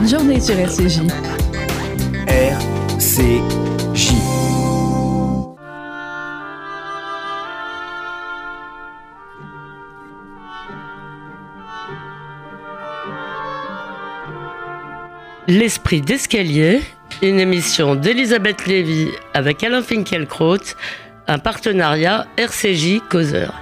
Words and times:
Bonne 0.00 0.08
journée 0.08 0.40
sur 0.40 0.58
RCJ. 0.58 1.00
RCJ. 2.26 4.14
L'esprit 15.46 16.00
d'escalier, 16.00 16.80
une 17.20 17.38
émission 17.38 17.94
d'Elisabeth 17.94 18.64
Lévy 18.64 19.10
avec 19.34 19.62
Alain 19.62 19.82
Finkielkraut, 19.82 20.56
un 21.26 21.38
partenariat 21.38 22.26
RCJ 22.38 23.00
Causeur. 23.10 23.52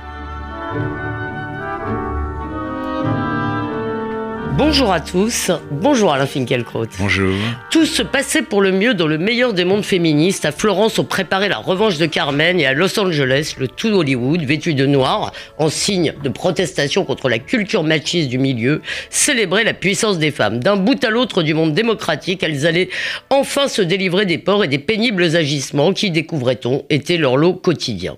Bonjour 4.58 4.90
à 4.92 4.98
tous, 5.00 5.52
bonjour 5.70 6.12
Alain 6.12 6.26
Finkielkraut. 6.26 6.88
Bonjour. 6.98 7.32
Tout 7.70 7.86
se 7.86 8.02
passait 8.02 8.42
pour 8.42 8.60
le 8.60 8.72
mieux 8.72 8.92
dans 8.92 9.06
le 9.06 9.16
meilleur 9.16 9.52
des 9.52 9.64
mondes 9.64 9.84
féministes. 9.84 10.44
À 10.44 10.50
Florence, 10.50 10.98
on 10.98 11.04
préparait 11.04 11.48
la 11.48 11.58
revanche 11.58 11.96
de 11.96 12.06
Carmen 12.06 12.58
et 12.58 12.66
à 12.66 12.72
Los 12.72 12.98
Angeles, 12.98 13.54
le 13.56 13.68
tout 13.68 13.86
Hollywood, 13.86 14.42
vêtu 14.42 14.74
de 14.74 14.84
noir, 14.84 15.32
en 15.58 15.68
signe 15.68 16.12
de 16.24 16.28
protestation 16.28 17.04
contre 17.04 17.28
la 17.28 17.38
culture 17.38 17.84
machiste 17.84 18.28
du 18.28 18.38
milieu, 18.38 18.82
célébrait 19.10 19.62
la 19.62 19.74
puissance 19.74 20.18
des 20.18 20.32
femmes. 20.32 20.58
D'un 20.58 20.74
bout 20.74 21.04
à 21.04 21.10
l'autre 21.10 21.44
du 21.44 21.54
monde 21.54 21.72
démocratique, 21.72 22.42
elles 22.42 22.66
allaient 22.66 22.88
enfin 23.30 23.68
se 23.68 23.80
délivrer 23.80 24.26
des 24.26 24.38
ports 24.38 24.64
et 24.64 24.68
des 24.68 24.80
pénibles 24.80 25.36
agissements 25.36 25.92
qui, 25.92 26.10
découvrait-on, 26.10 26.84
étaient 26.90 27.16
leur 27.16 27.36
lot 27.36 27.52
quotidien. 27.54 28.16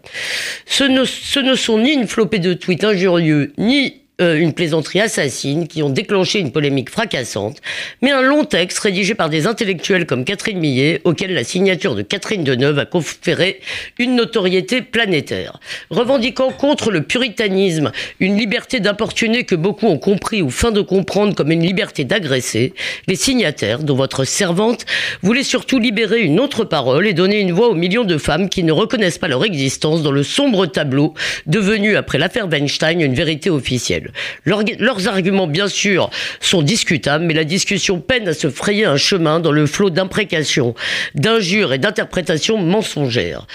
Ce 0.64 0.84
ne, 0.84 1.05
ce 1.05 1.38
ne 1.38 1.55
sont 1.55 1.77
ni 1.77 1.92
une 1.92 2.09
flopée 2.09 2.38
de 2.38 2.55
tweets 2.55 2.84
injurieux, 2.84 3.52
ni 3.59 4.00
euh, 4.20 4.38
une 4.38 4.52
plaisanterie 4.52 5.01
assassine 5.01 5.66
qui 5.66 5.83
ont 5.83 5.91
déclenché 5.91 6.38
une 6.38 6.52
polémique 6.52 6.91
fracassante, 6.91 7.59
mais 8.02 8.11
un 8.11 8.23
long 8.23 8.45
texte 8.45 8.78
rédigé 8.80 9.15
par 9.15 9.30
des 9.30 9.47
intellectuels 9.47 10.06
comme 10.06 10.25
Catherine 10.25 10.58
Millet, 10.58 11.00
auquel 11.05 11.33
la 11.34 11.44
signature 11.44 11.94
de 11.94 12.03
Catherine 12.03 12.44
Deneuve 12.44 12.78
a 12.78 12.86
conféré 12.86 13.61
une 13.98 14.17
notoriété 14.17 14.83
planétaire. 14.83 15.59
Revendiquant 15.91 16.50
contre 16.50 16.91
le 16.91 17.03
puritanisme, 17.03 17.92
une 18.20 18.36
liberté 18.36 18.81
d'importuner 18.81 19.44
que 19.44 19.55
beaucoup 19.55 19.86
ont 19.86 19.98
compris 19.98 20.42
ou 20.42 20.50
fin 20.50 20.70
de 20.70 20.81
comprendre 20.81 21.34
comme 21.34 21.50
une 21.50 21.62
liberté 21.62 22.05
d'agresser, 22.05 22.75
les 23.06 23.16
signataires, 23.16 23.83
dont 23.83 23.94
votre 23.94 24.25
servante, 24.25 24.84
voulaient 25.22 25.42
surtout 25.42 25.78
libérer 25.78 26.22
une 26.22 26.41
autre 26.41 26.64
parole 26.64 27.06
et 27.06 27.14
donner 27.14 27.41
une 27.41 27.53
voix 27.53 27.69
aux 27.69 27.75
millions 27.75 28.05
de 28.05 28.19
femmes 28.19 28.48
qui 28.48 28.64
ne 28.64 28.72
reconnaissent 28.72 29.19
pas 29.19 29.28
leur 29.28 29.44
existence 29.44 30.03
dans 30.03 30.12
le 30.12 30.22
sombre 30.22 30.66
tableau 30.66 31.14
devenu, 31.47 31.97
après 31.97 32.19
l'affaire 32.19 32.48
Weinstein, 32.48 33.00
une 33.00 33.14
vérité 33.14 33.50
officielle. 33.50 34.09
Leurs, 34.44 35.08
arguments, 35.08 35.47
bien 35.47 35.69
sûr, 35.69 36.11
sont 36.41 36.62
discutables, 36.62 37.25
mais 37.25 37.34
la 37.34 37.44
discussion 37.44 38.00
peine 38.00 38.28
à 38.28 38.34
se 38.34 38.50
frayer 38.50 38.84
un 38.84 38.97
chemin 38.97 39.41
dans 39.41 39.53
le 39.53 39.66
flot 39.66 39.91
d'imprécations, 39.91 40.75
d'injures 41.14 41.72
et 41.72 41.78
d'interprétations 41.78 42.58
mensongères, 42.58 43.47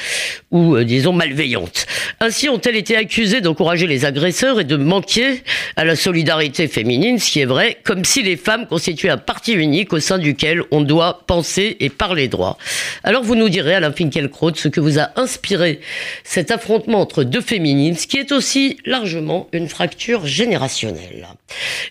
ou 0.51 0.75
euh, 0.75 0.83
disons 0.83 1.13
malveillantes. 1.13 1.85
Ainsi 2.19 2.49
ont-elles 2.49 2.75
été 2.75 2.95
accusées 2.95 3.41
d'encourager 3.41 3.87
les 3.87 4.05
agresseurs 4.05 4.59
et 4.59 4.63
de 4.63 4.75
manquer 4.75 5.43
à 5.75 5.85
la 5.85 5.95
solidarité 5.95 6.67
féminine, 6.67 7.19
ce 7.19 7.31
qui 7.31 7.39
est 7.39 7.45
vrai, 7.45 7.77
comme 7.83 8.05
si 8.05 8.23
les 8.23 8.37
femmes 8.37 8.67
constituaient 8.67 9.09
un 9.09 9.17
parti 9.17 9.53
unique 9.53 9.93
au 9.93 9.99
sein 9.99 10.17
duquel 10.17 10.61
on 10.71 10.81
doit 10.81 11.23
penser 11.27 11.77
et 11.79 11.89
parler 11.89 12.27
droit. 12.27 12.57
Alors 13.03 13.23
vous 13.23 13.35
nous 13.35 13.49
direz, 13.49 13.75
Alain 13.75 13.91
Finkielkraut, 13.91 14.55
ce 14.55 14.67
que 14.67 14.79
vous 14.79 14.99
a 14.99 15.09
inspiré 15.15 15.79
cet 16.23 16.51
affrontement 16.51 17.01
entre 17.01 17.23
deux 17.23 17.41
féminines, 17.41 17.95
ce 17.95 18.07
qui 18.07 18.17
est 18.17 18.31
aussi 18.31 18.77
largement 18.85 19.47
une 19.51 19.67
fracture 19.67 20.25
générale 20.25 20.44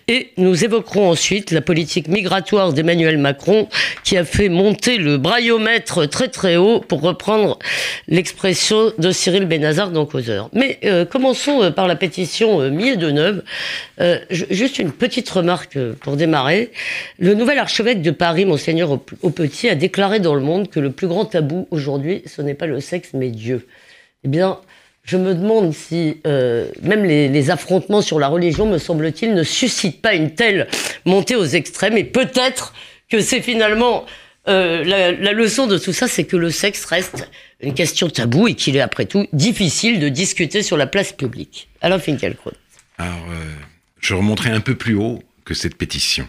Et 0.07 0.31
nous 0.37 0.63
évoquerons 0.63 1.09
ensuite 1.09 1.51
la 1.51 1.61
politique 1.61 2.07
migratoire 2.07 2.73
d'Emmanuel 2.73 3.17
Macron 3.17 3.67
qui 4.03 4.17
a 4.17 4.25
fait 4.25 4.49
monter 4.49 4.97
le 4.97 5.17
braillomètre 5.17 6.07
très 6.09 6.27
très 6.27 6.57
haut 6.57 6.79
pour 6.79 7.01
reprendre 7.01 7.59
l'expression 8.07 8.91
de 8.97 9.11
Cyril 9.11 9.45
Benazar 9.45 9.91
dans 9.91 10.05
Causeur. 10.05 10.49
Mais 10.53 10.79
euh, 10.83 11.05
commençons 11.05 11.63
euh, 11.63 11.71
par 11.71 11.87
la 11.87 11.95
pétition 11.95 12.61
euh, 12.61 12.69
Millet 12.69 12.97
de 12.97 13.11
Neuve. 13.11 13.43
juste 14.29 14.79
une 14.79 14.91
petite 14.91 15.29
remarque 15.29 15.77
pour 16.01 16.15
démarrer. 16.15 16.71
Le 17.19 17.33
nouvel 17.33 17.59
archevêque 17.59 18.01
de 18.01 18.11
Paris, 18.11 18.45
Monseigneur 18.45 18.91
au 18.91 19.29
Petit, 19.29 19.69
a 19.69 19.75
déclaré 19.75 20.19
dans 20.19 20.35
le 20.35 20.41
monde 20.41 20.69
que 20.69 20.79
le 20.79 20.91
plus 20.91 21.07
grand 21.07 21.25
tabou 21.25 21.67
aujourd'hui, 21.71 22.23
ce 22.25 22.41
n'est 22.41 22.53
pas 22.53 22.67
le 22.67 22.79
sexe 22.79 23.09
mais 23.13 23.29
Dieu. 23.29 23.67
Eh 24.23 24.27
bien, 24.27 24.59
je 25.05 25.17
me 25.17 25.35
demande 25.35 25.73
si 25.73 26.17
euh, 26.25 26.67
même 26.81 27.05
les, 27.05 27.49
affrontements 27.51 28.01
sur 28.01 28.19
la 28.19 28.27
religion, 28.27 28.65
me 28.65 28.79
semble-t-il, 28.79 29.35
ne 29.35 29.43
suscitent 29.43 30.01
pas 30.01 30.15
une 30.15 30.33
telle 30.33 30.67
montée 31.05 31.35
aux 31.35 31.45
extrêmes. 31.45 31.95
Et 31.95 32.03
peut-être 32.03 32.73
que 33.09 33.21
c'est 33.21 33.41
finalement 33.41 34.05
euh, 34.47 34.83
la, 34.83 35.31
leçon 35.31 35.67
de 35.67 35.77
tout 35.77 35.93
ça, 35.93 36.07
c'est 36.07 36.23
que 36.23 36.35
le 36.35 36.49
sexe 36.49 36.85
reste 36.85 37.29
une 37.61 37.75
question 37.75 38.09
taboue 38.09 38.47
et 38.47 38.55
qu'il 38.55 38.75
est 38.75 38.81
après 38.81 39.05
tout 39.05 39.27
difficile 39.31 39.99
de 39.99 40.09
discuter 40.09 40.63
sur 40.63 40.75
la 40.75 40.87
place 40.87 41.13
publique. 41.13 41.69
Alain. 41.81 41.99
Alors, 42.97 43.15
euh, 43.29 43.53
je 43.99 44.15
remonterai 44.15 44.49
un 44.49 44.59
peu 44.59 44.75
plus 44.75 44.95
haut 44.95 45.21
que 45.45 45.53
cette 45.53 45.75
pétition. 45.75 46.27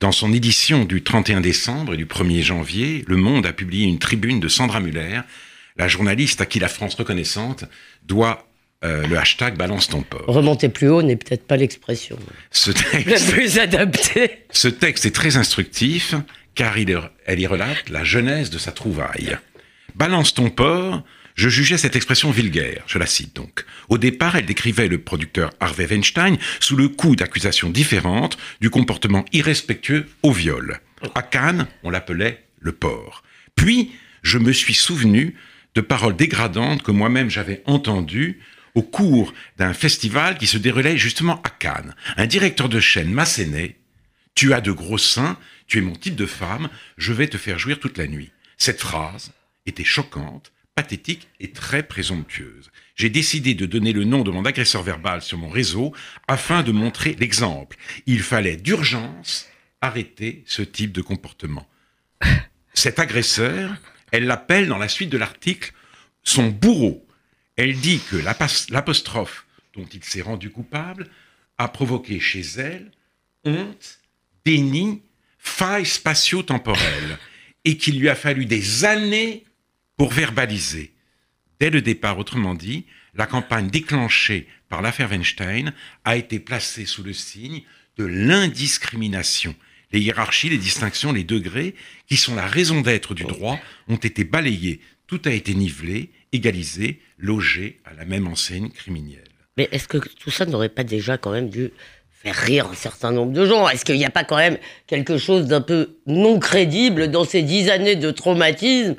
Dans 0.00 0.12
son 0.12 0.34
édition 0.34 0.84
du 0.84 1.02
31 1.02 1.40
décembre 1.40 1.94
et 1.94 1.96
du 1.96 2.06
1er 2.06 2.42
janvier, 2.42 3.04
Le 3.06 3.16
Monde 3.16 3.46
a 3.46 3.52
publié 3.52 3.86
une 3.86 3.98
tribune 3.98 4.40
de 4.40 4.48
Sandra 4.48 4.80
Muller 4.80 5.20
la 5.76 5.88
journaliste 5.88 6.40
à 6.40 6.46
qui 6.46 6.58
la 6.58 6.68
France 6.68 6.94
reconnaissante 6.94 7.64
doit 8.04 8.48
euh, 8.84 9.06
le 9.06 9.16
hashtag 9.16 9.56
balance 9.56 9.88
ton 9.88 10.02
port. 10.02 10.24
Remonter 10.26 10.68
plus 10.68 10.88
haut 10.88 11.02
n'est 11.02 11.16
peut-être 11.16 11.46
pas 11.46 11.56
l'expression 11.56 12.18
ce 12.50 12.70
texte, 12.90 13.06
la 13.06 13.32
plus 13.32 13.58
adaptée. 13.58 14.44
Ce 14.50 14.68
texte 14.68 15.06
est 15.06 15.14
très 15.14 15.36
instructif 15.36 16.14
car 16.54 16.76
il, 16.78 16.98
elle 17.24 17.40
y 17.40 17.46
relate 17.46 17.88
la 17.88 18.04
genèse 18.04 18.50
de 18.50 18.58
sa 18.58 18.72
trouvaille. 18.72 19.38
Balance 19.94 20.34
ton 20.34 20.50
port, 20.50 21.02
je 21.34 21.48
jugeais 21.48 21.78
cette 21.78 21.96
expression 21.96 22.30
vulgaire, 22.30 22.82
je 22.86 22.98
la 22.98 23.06
cite 23.06 23.36
donc. 23.36 23.64
Au 23.88 23.98
départ, 23.98 24.36
elle 24.36 24.46
décrivait 24.46 24.88
le 24.88 24.98
producteur 24.98 25.50
Harvey 25.60 25.86
Weinstein 25.86 26.36
sous 26.60 26.76
le 26.76 26.88
coup 26.88 27.16
d'accusations 27.16 27.70
différentes 27.70 28.36
du 28.60 28.68
comportement 28.68 29.24
irrespectueux 29.32 30.08
au 30.22 30.32
viol. 30.32 30.80
À 31.14 31.22
Cannes, 31.22 31.66
on 31.84 31.90
l'appelait 31.90 32.44
le 32.60 32.72
porc. 32.72 33.22
Puis, 33.54 33.92
je 34.22 34.38
me 34.38 34.52
suis 34.52 34.74
souvenu 34.74 35.36
de 35.74 35.80
paroles 35.80 36.16
dégradantes 36.16 36.82
que 36.82 36.90
moi-même 36.90 37.30
j'avais 37.30 37.62
entendues 37.66 38.40
au 38.74 38.82
cours 38.82 39.32
d'un 39.58 39.74
festival 39.74 40.38
qui 40.38 40.46
se 40.46 40.58
déroulait 40.58 40.96
justement 40.96 41.40
à 41.42 41.50
Cannes. 41.50 41.94
Un 42.16 42.26
directeur 42.26 42.68
de 42.68 42.80
chaîne 42.80 43.12
m'assénait 43.12 43.76
Tu 44.34 44.54
as 44.54 44.60
de 44.60 44.72
gros 44.72 44.98
seins, 44.98 45.36
tu 45.66 45.78
es 45.78 45.82
mon 45.82 45.94
type 45.94 46.16
de 46.16 46.26
femme, 46.26 46.68
je 46.96 47.12
vais 47.12 47.28
te 47.28 47.36
faire 47.36 47.58
jouir 47.58 47.78
toute 47.80 47.98
la 47.98 48.06
nuit. 48.06 48.32
Cette 48.56 48.80
phrase 48.80 49.32
était 49.66 49.84
choquante, 49.84 50.52
pathétique 50.74 51.28
et 51.40 51.52
très 51.52 51.82
présomptueuse. 51.82 52.70
J'ai 52.96 53.10
décidé 53.10 53.54
de 53.54 53.66
donner 53.66 53.92
le 53.92 54.04
nom 54.04 54.22
de 54.22 54.30
mon 54.30 54.44
agresseur 54.44 54.82
verbal 54.82 55.22
sur 55.22 55.38
mon 55.38 55.48
réseau 55.48 55.92
afin 56.28 56.62
de 56.62 56.72
montrer 56.72 57.16
l'exemple. 57.18 57.76
Il 58.06 58.22
fallait 58.22 58.56
d'urgence 58.56 59.48
arrêter 59.80 60.44
ce 60.46 60.62
type 60.62 60.92
de 60.92 61.02
comportement. 61.02 61.68
Cet 62.74 62.98
agresseur 62.98 63.70
elle 64.12 64.26
l'appelle 64.26 64.68
dans 64.68 64.78
la 64.78 64.88
suite 64.88 65.10
de 65.10 65.18
l'article 65.18 65.72
son 66.22 66.48
bourreau. 66.48 67.06
Elle 67.56 67.76
dit 67.80 68.00
que 68.08 68.16
l'apostrophe 68.70 69.46
dont 69.74 69.86
il 69.92 70.04
s'est 70.04 70.22
rendu 70.22 70.50
coupable 70.50 71.08
a 71.58 71.68
provoqué 71.68 72.20
chez 72.20 72.42
elle 72.58 72.90
honte, 73.44 74.00
déni, 74.44 75.02
faille 75.38 75.86
spatio-temporelle 75.86 77.18
et 77.64 77.76
qu'il 77.76 77.98
lui 77.98 78.08
a 78.08 78.14
fallu 78.14 78.46
des 78.46 78.84
années 78.84 79.44
pour 79.96 80.12
verbaliser. 80.12 80.94
Dès 81.58 81.70
le 81.70 81.82
départ, 81.82 82.18
autrement 82.18 82.54
dit, 82.54 82.86
la 83.14 83.26
campagne 83.26 83.68
déclenchée 83.68 84.48
par 84.68 84.82
l'affaire 84.82 85.10
Weinstein 85.10 85.72
a 86.04 86.16
été 86.16 86.38
placée 86.38 86.86
sous 86.86 87.02
le 87.02 87.12
signe 87.12 87.62
de 87.96 88.04
l'indiscrimination 88.04 89.54
les 89.92 90.00
hiérarchies, 90.00 90.48
les 90.48 90.58
distinctions, 90.58 91.12
les 91.12 91.24
degrés, 91.24 91.74
qui 92.08 92.16
sont 92.16 92.34
la 92.34 92.46
raison 92.46 92.80
d'être 92.80 93.14
du 93.14 93.24
droit, 93.24 93.58
ont 93.88 93.96
été 93.96 94.24
balayés. 94.24 94.80
Tout 95.06 95.20
a 95.24 95.30
été 95.30 95.54
nivelé, 95.54 96.10
égalisé, 96.32 97.00
logé 97.18 97.78
à 97.84 97.94
la 97.94 98.04
même 98.04 98.26
enseigne 98.26 98.70
criminelle. 98.70 99.24
Mais 99.56 99.68
est-ce 99.70 99.86
que 99.88 99.98
tout 99.98 100.30
ça 100.30 100.46
n'aurait 100.46 100.70
pas 100.70 100.84
déjà 100.84 101.18
quand 101.18 101.32
même 101.32 101.50
dû 101.50 101.70
faire 102.10 102.34
rire 102.34 102.68
un 102.68 102.74
certain 102.74 103.12
nombre 103.12 103.32
de 103.32 103.44
gens? 103.44 103.68
Est-ce 103.68 103.84
qu'il 103.84 103.96
n'y 103.96 104.06
a 104.06 104.10
pas 104.10 104.24
quand 104.24 104.38
même 104.38 104.56
quelque 104.86 105.18
chose 105.18 105.46
d'un 105.46 105.60
peu 105.60 105.96
non 106.06 106.38
crédible 106.38 107.10
dans 107.10 107.24
ces 107.24 107.42
dix 107.42 107.68
années 107.68 107.96
de 107.96 108.10
traumatisme 108.10 108.96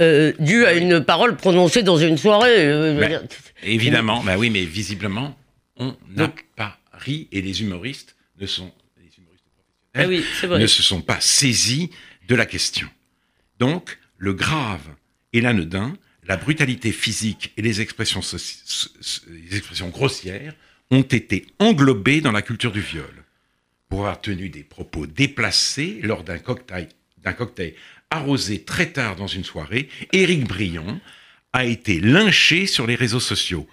euh, 0.00 0.32
dû 0.38 0.64
à 0.64 0.72
une 0.72 1.04
parole 1.04 1.36
prononcée 1.36 1.82
dans 1.82 1.98
une 1.98 2.16
soirée 2.16 2.66
euh, 2.66 3.18
Évidemment, 3.62 4.22
bah 4.22 4.38
oui, 4.38 4.48
mais 4.48 4.64
visiblement, 4.64 5.36
on 5.76 5.94
n'a 6.16 6.32
pas 6.56 6.78
ri 6.94 7.28
et 7.32 7.42
les 7.42 7.60
humoristes 7.60 8.16
ne 8.40 8.46
sont 8.46 8.72
ah 9.94 10.06
ne 10.06 10.66
se 10.66 10.82
sont 10.82 11.02
pas 11.02 11.20
saisis 11.20 11.90
de 12.28 12.34
la 12.34 12.46
question. 12.46 12.88
Donc, 13.58 13.98
le 14.18 14.32
grave 14.32 14.86
et 15.32 15.40
l'anodin, 15.40 15.94
la 16.26 16.36
brutalité 16.36 16.92
physique 16.92 17.52
et 17.56 17.62
les 17.62 17.80
expressions, 17.80 18.20
les 19.28 19.56
expressions 19.56 19.88
grossières 19.88 20.54
ont 20.90 21.02
été 21.02 21.46
englobés 21.58 22.20
dans 22.20 22.32
la 22.32 22.42
culture 22.42 22.72
du 22.72 22.80
viol. 22.80 23.24
pour 23.88 24.00
avoir 24.00 24.20
tenu 24.20 24.48
des 24.48 24.62
propos 24.62 25.06
déplacés 25.06 25.98
lors 26.04 26.22
d'un 26.22 26.38
cocktail, 26.38 26.88
d'un 27.18 27.32
cocktail 27.32 27.74
arrosé 28.10 28.62
très 28.62 28.92
tard 28.92 29.16
dans 29.16 29.26
une 29.26 29.44
soirée. 29.44 29.88
Éric 30.12 30.46
Brion 30.46 31.00
a 31.52 31.64
été 31.64 32.00
lynché 32.00 32.66
sur 32.66 32.86
les 32.86 32.94
réseaux 32.94 33.20
sociaux. 33.20 33.68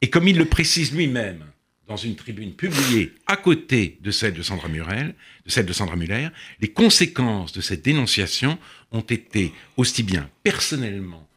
Et 0.00 0.10
comme 0.10 0.26
il 0.26 0.36
le 0.36 0.46
précise 0.46 0.92
lui-même 0.92 1.44
dans 1.88 1.96
une 1.96 2.16
tribune 2.16 2.54
publiée 2.54 3.12
à 3.26 3.36
côté 3.36 3.98
de 4.00 4.10
celle 4.10 4.34
de 4.34 4.42
Sandra 4.42 4.68
Murel, 4.68 5.14
de 5.44 5.50
celle 5.50 5.66
de 5.66 5.72
Sandra 5.72 5.96
Muller, 5.96 6.28
les 6.60 6.68
conséquences 6.68 7.52
de 7.52 7.60
cette 7.60 7.82
dénonciation 7.82 8.58
ont 8.92 9.00
été 9.00 9.52
aussi 9.76 10.02
bien 10.02 10.30
personnellement 10.42 11.28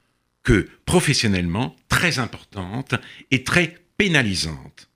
que 0.44 0.70
professionnellement 0.86 1.76
très 1.90 2.20
importantes 2.20 2.96
et 3.32 3.44
très 3.44 3.76
pénalisantes. 3.98 4.90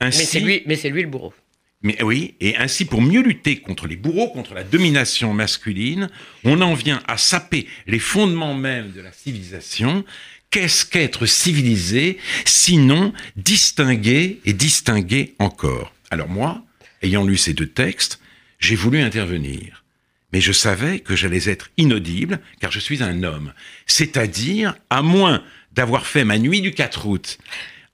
mais 0.00 0.10
c'est 0.10 0.40
lui, 0.40 0.62
mais 0.66 0.76
c'est 0.76 0.90
lui 0.90 1.02
le 1.02 1.08
bourreau. 1.08 1.34
Mais 1.82 2.00
oui, 2.02 2.36
et 2.40 2.56
ainsi 2.56 2.84
pour 2.84 3.02
mieux 3.02 3.22
lutter 3.22 3.58
contre 3.60 3.88
les 3.88 3.96
bourreaux, 3.96 4.28
contre 4.28 4.54
la 4.54 4.62
domination 4.62 5.34
masculine, 5.34 6.08
on 6.44 6.60
en 6.60 6.74
vient 6.74 7.02
à 7.08 7.16
saper 7.16 7.66
les 7.88 7.98
fondements 7.98 8.54
même 8.54 8.92
de 8.92 9.00
la 9.00 9.12
civilisation. 9.12 10.04
Qu'est-ce 10.52 10.84
qu'être 10.84 11.24
civilisé, 11.24 12.18
sinon 12.44 13.14
distinguer 13.36 14.38
et 14.44 14.52
distinguer 14.52 15.34
encore? 15.38 15.94
Alors 16.10 16.28
moi, 16.28 16.62
ayant 17.00 17.24
lu 17.24 17.38
ces 17.38 17.54
deux 17.54 17.68
textes, 17.68 18.20
j'ai 18.58 18.76
voulu 18.76 19.00
intervenir. 19.00 19.82
Mais 20.30 20.42
je 20.42 20.52
savais 20.52 21.00
que 21.00 21.16
j'allais 21.16 21.48
être 21.48 21.70
inaudible, 21.78 22.38
car 22.60 22.70
je 22.70 22.80
suis 22.80 23.02
un 23.02 23.22
homme. 23.22 23.54
C'est-à-dire, 23.86 24.74
à 24.90 25.00
moins 25.00 25.42
d'avoir 25.72 26.06
fait 26.06 26.24
ma 26.24 26.36
nuit 26.38 26.60
du 26.60 26.72
4 26.72 27.06
août 27.06 27.38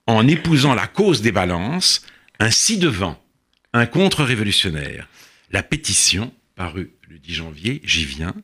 en 0.05 0.27
épousant 0.27 0.75
la 0.75 0.87
cause 0.87 1.21
des 1.21 1.31
balances, 1.31 2.05
ainsi 2.39 2.77
devant 2.77 3.23
un 3.71 3.85
contre-révolutionnaire. 3.85 5.07
La 5.51 5.63
pétition, 5.63 6.33
parue 6.57 6.91
le 7.07 7.19
10 7.19 7.35
janvier, 7.35 7.81
j'y 7.85 8.03
viens, 8.03 8.35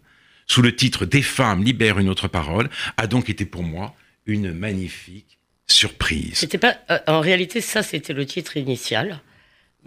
sous 0.47 0.61
le 0.61 0.73
titre 0.73 1.05
Des 1.05 1.21
femmes 1.21 1.65
libèrent 1.65 1.99
une 1.99 2.07
autre 2.07 2.29
parole, 2.29 2.69
a 2.95 3.07
donc 3.07 3.29
été 3.29 3.43
pour 3.43 3.63
moi 3.63 3.93
une 4.25 4.53
magnifique 4.53 5.39
surprise. 5.67 6.33
C'était 6.35 6.57
pas, 6.57 6.77
euh, 6.89 6.99
en 7.07 7.19
réalité, 7.19 7.61
ça, 7.61 7.83
c'était 7.83 8.13
le 8.13 8.25
titre 8.25 8.57
initial. 8.57 9.19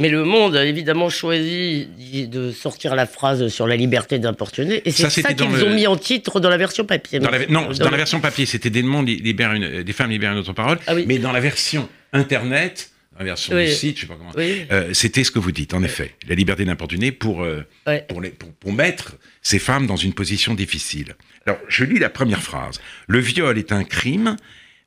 Mais 0.00 0.08
le 0.08 0.24
Monde 0.24 0.54
a 0.54 0.64
évidemment 0.64 1.08
choisi 1.10 1.88
de 2.28 2.52
sortir 2.52 2.94
la 2.94 3.04
phrase 3.04 3.48
sur 3.48 3.66
la 3.66 3.74
liberté 3.74 4.20
d'importuner, 4.20 4.80
et 4.84 4.92
c'est 4.92 5.10
ça, 5.10 5.34
qu'ils 5.34 5.64
ont 5.64 5.74
mis 5.74 5.88
en 5.88 5.96
titre 5.96 6.38
dans 6.38 6.50
la 6.50 6.56
version 6.56 6.84
papier. 6.84 7.18
non, 7.18 7.70
dans, 7.76 7.90
la 7.90 7.96
version 7.96 8.20
papier, 8.20 8.46
c'était 8.46 8.70
des, 8.70 8.82
libère 8.82 9.54
une, 9.54 9.82
des 9.82 9.92
femmes 9.92 10.10
libèrent 10.10 10.32
une 10.32 10.38
autre 10.38 10.52
parole, 10.52 10.78
ah 10.86 10.94
mais 10.94 11.18
dans 11.18 11.32
la 11.32 11.40
version 11.40 11.88
internet, 12.12 12.92
version 13.24 13.56
du 13.56 13.70
site, 13.70 13.96
je 13.96 14.02
sais 14.02 14.06
pas 14.06 14.16
comment. 14.16 14.32
Euh, 14.36 14.94
c'était 14.94 15.24
ce 15.24 15.30
que 15.30 15.38
vous 15.38 15.52
dites, 15.52 15.74
en 15.74 15.82
effet, 15.82 16.14
la 16.28 16.34
liberté 16.34 16.64
d'importuner 16.64 17.12
pour, 17.12 17.42
euh, 17.42 17.66
pour, 18.08 18.22
pour, 18.38 18.52
pour, 18.52 18.72
mettre 18.72 19.16
ces 19.42 19.58
femmes 19.58 19.86
dans 19.86 19.96
une 19.96 20.12
position 20.12 20.54
difficile. 20.54 21.16
Alors, 21.46 21.58
je 21.68 21.84
lis 21.84 21.98
la 21.98 22.10
première 22.10 22.42
phrase. 22.42 22.80
Le 23.06 23.18
viol 23.18 23.58
est 23.58 23.72
un 23.72 23.84
crime, 23.84 24.36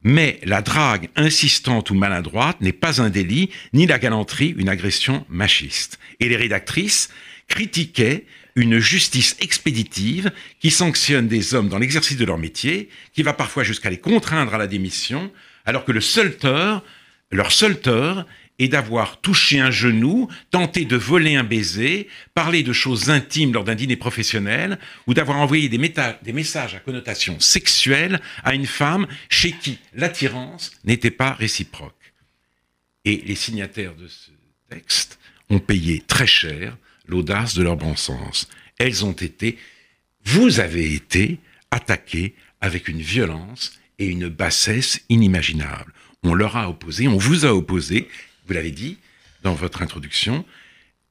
mais 0.03 0.39
la 0.43 0.61
drague 0.61 1.09
insistante 1.15 1.91
ou 1.91 1.95
maladroite 1.95 2.61
n'est 2.61 2.71
pas 2.71 3.01
un 3.01 3.09
délit, 3.09 3.49
ni 3.73 3.85
la 3.85 3.99
galanterie 3.99 4.53
une 4.57 4.69
agression 4.69 5.25
machiste. 5.29 5.99
Et 6.19 6.29
les 6.29 6.37
rédactrices 6.37 7.09
critiquaient 7.47 8.25
une 8.55 8.79
justice 8.79 9.35
expéditive 9.39 10.31
qui 10.59 10.71
sanctionne 10.71 11.27
des 11.27 11.53
hommes 11.53 11.69
dans 11.69 11.77
l'exercice 11.77 12.17
de 12.17 12.25
leur 12.25 12.37
métier, 12.37 12.89
qui 13.13 13.23
va 13.23 13.33
parfois 13.33 13.63
jusqu'à 13.63 13.89
les 13.89 13.99
contraindre 13.99 14.53
à 14.53 14.57
la 14.57 14.67
démission, 14.67 15.31
alors 15.65 15.85
que 15.85 15.91
le 15.91 16.01
seul 16.01 16.37
tort 16.37 16.83
leur 17.31 17.51
seul 17.51 17.79
tort 17.79 18.25
est 18.59 18.67
d'avoir 18.67 19.19
touché 19.21 19.59
un 19.59 19.71
genou, 19.71 20.27
tenté 20.51 20.85
de 20.85 20.95
voler 20.95 21.35
un 21.35 21.43
baiser, 21.43 22.07
parlé 22.35 22.61
de 22.61 22.73
choses 22.73 23.09
intimes 23.09 23.53
lors 23.53 23.63
d'un 23.63 23.75
dîner 23.75 23.95
professionnel, 23.95 24.77
ou 25.07 25.13
d'avoir 25.13 25.39
envoyé 25.39 25.67
des, 25.67 25.79
des, 26.21 26.33
messages 26.33 26.75
à 26.75 26.79
connotation 26.79 27.39
sexuelle 27.39 28.21
à 28.43 28.53
une 28.53 28.67
femme 28.67 29.07
chez 29.29 29.53
qui 29.53 29.79
l'attirance 29.95 30.71
n'était 30.83 31.11
pas 31.11 31.33
réciproque. 31.33 31.95
Et 33.03 33.23
les 33.25 33.35
signataires 33.35 33.95
de 33.95 34.07
ce 34.07 34.29
texte 34.69 35.17
ont 35.49 35.59
payé 35.59 36.03
très 36.05 36.27
cher 36.27 36.77
l'audace 37.07 37.55
de 37.55 37.63
leur 37.63 37.77
bon 37.77 37.95
sens. 37.95 38.47
Elles 38.77 39.05
ont 39.05 39.11
été, 39.11 39.57
vous 40.23 40.59
avez 40.59 40.93
été 40.93 41.39
attaquées 41.71 42.35
avec 42.59 42.87
une 42.87 43.01
violence 43.01 43.79
et 43.97 44.05
une 44.05 44.27
bassesse 44.27 45.01
inimaginables 45.09 45.93
on 46.23 46.33
leur 46.33 46.55
a 46.57 46.69
opposé, 46.69 47.07
on 47.07 47.17
vous 47.17 47.45
a 47.45 47.53
opposé, 47.53 48.07
vous 48.45 48.53
l'avez 48.53 48.71
dit 48.71 48.97
dans 49.43 49.53
votre 49.53 49.81
introduction, 49.81 50.45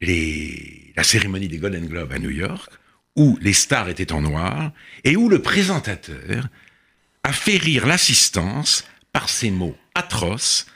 la 0.00 1.02
cérémonie 1.02 1.48
des 1.48 1.58
Golden 1.58 1.86
Globes 1.86 2.12
à 2.12 2.18
New 2.18 2.30
York, 2.30 2.72
où 3.16 3.38
les 3.40 3.52
stars 3.52 3.88
étaient 3.88 4.12
en 4.12 4.22
noir, 4.22 4.72
et 5.04 5.16
où 5.16 5.28
le 5.28 5.42
présentateur 5.42 6.46
a 7.22 7.32
fait 7.32 7.56
rire 7.56 7.86
l'assistance 7.86 8.84
par 9.12 9.28
ces 9.28 9.50
mots 9.50 9.76
atroces. 9.94 10.66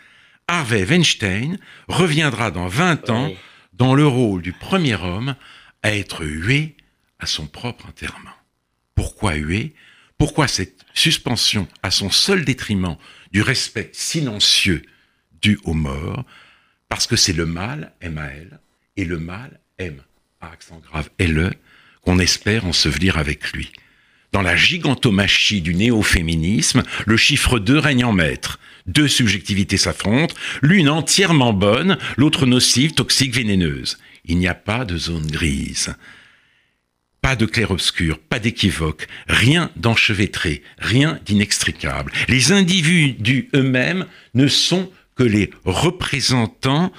Harvey 0.46 0.84
Weinstein 0.84 1.58
reviendra 1.88 2.50
dans 2.50 2.69
20 2.69 3.10
ans 3.10 3.32
dans 3.72 3.94
le 3.94 4.06
rôle 4.06 4.42
du 4.42 4.52
premier 4.52 4.94
homme 4.94 5.36
à 5.82 5.94
être 5.94 6.25
hué 6.25 6.76
à 7.19 7.26
son 7.26 7.46
propre 7.46 7.86
enterrement. 7.86 8.34
Pourquoi 8.94 9.34
hué? 9.34 9.75
Pourquoi 10.19 10.48
cette 10.48 10.84
suspension 10.92 11.66
à 11.82 11.90
son 11.90 12.10
seul 12.10 12.44
détriment 12.44 12.96
du 13.34 13.42
respect 13.42 13.90
silencieux 13.92 14.82
dû 15.42 15.58
aux 15.64 15.75
morts, 15.75 16.25
parce 16.88 17.08
que 17.08 17.16
c'est 17.16 17.32
le 17.32 17.44
mal, 17.44 17.92
M-A-L, 18.00 18.60
et 18.96 19.04
le 19.04 19.19
mal, 19.19 19.58
M, 19.78 19.96
à 20.40 20.52
accent 20.52 20.78
grave, 20.78 21.10
L-E, 21.19 21.50
qu'on 22.02 22.20
espère 22.20 22.64
ensevelir 22.64 23.19
avec 23.19 23.52
lui. 23.52 23.72
Dans 24.31 24.40
la 24.42 24.54
gigantomachie 24.54 25.60
du 25.60 25.75
néo-féminisme, 25.75 26.84
le 27.06 27.16
chiffre 27.16 27.58
2 27.58 27.78
règne 27.78 28.04
en 28.04 28.12
maître. 28.12 28.60
Deux 28.86 29.08
subjectivités 29.08 29.78
s'affrontent, 29.78 30.34
l'une 30.62 30.88
entièrement 30.88 31.52
bonne, 31.52 31.98
l'autre 32.16 32.46
nocive, 32.46 32.92
toxique, 32.92 33.34
vénéneuse. 33.34 33.98
Il 34.26 34.38
n'y 34.38 34.48
a 34.48 34.54
pas 34.54 34.84
de 34.84 34.96
zone 34.96 35.26
grise. 35.26 35.94
Pas 37.24 37.36
de 37.36 37.46
clair-obscur, 37.46 38.18
pas 38.18 38.38
d'équivoque, 38.38 39.06
rien 39.28 39.70
d'enchevêtré, 39.76 40.62
rien 40.76 41.18
d'inextricable. 41.24 42.12
Les 42.28 42.52
individus 42.52 43.48
eux-mêmes 43.54 44.04
ne 44.34 44.46
sont 44.46 44.92
que 45.16 45.22
les 45.22 45.48
représentants 45.64 46.92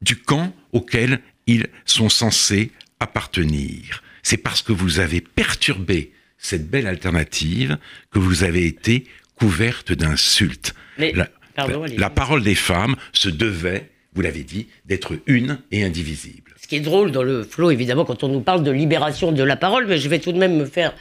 du 0.00 0.16
camp 0.16 0.56
auquel 0.72 1.20
ils 1.46 1.66
sont 1.84 2.08
censés 2.08 2.70
appartenir. 3.00 4.02
C'est 4.22 4.38
parce 4.38 4.62
que 4.62 4.72
vous 4.72 4.98
avez 4.98 5.20
perturbé 5.20 6.10
cette 6.38 6.70
belle 6.70 6.86
alternative 6.86 7.76
que 8.10 8.18
vous 8.18 8.44
avez 8.44 8.64
été 8.64 9.04
couverte 9.34 9.92
d'insultes. 9.92 10.72
La, 10.96 11.28
la 11.98 12.08
parole 12.08 12.42
des 12.42 12.54
femmes 12.54 12.96
se 13.12 13.28
devait, 13.28 13.90
vous 14.14 14.22
l'avez 14.22 14.42
dit, 14.42 14.68
d'être 14.86 15.20
une 15.26 15.60
et 15.70 15.84
indivisible 15.84 16.49
qui 16.70 16.76
est 16.76 16.80
drôle 16.80 17.10
dans 17.10 17.24
le 17.24 17.42
flot, 17.42 17.72
évidemment, 17.72 18.04
quand 18.04 18.22
on 18.22 18.28
nous 18.28 18.42
parle 18.42 18.62
de 18.62 18.70
libération 18.70 19.32
de 19.32 19.42
la 19.42 19.56
parole, 19.56 19.88
mais 19.88 19.98
je 19.98 20.08
vais 20.08 20.20
tout 20.20 20.30
de 20.30 20.38
même 20.38 20.56
me 20.56 20.64
faire 20.64 20.94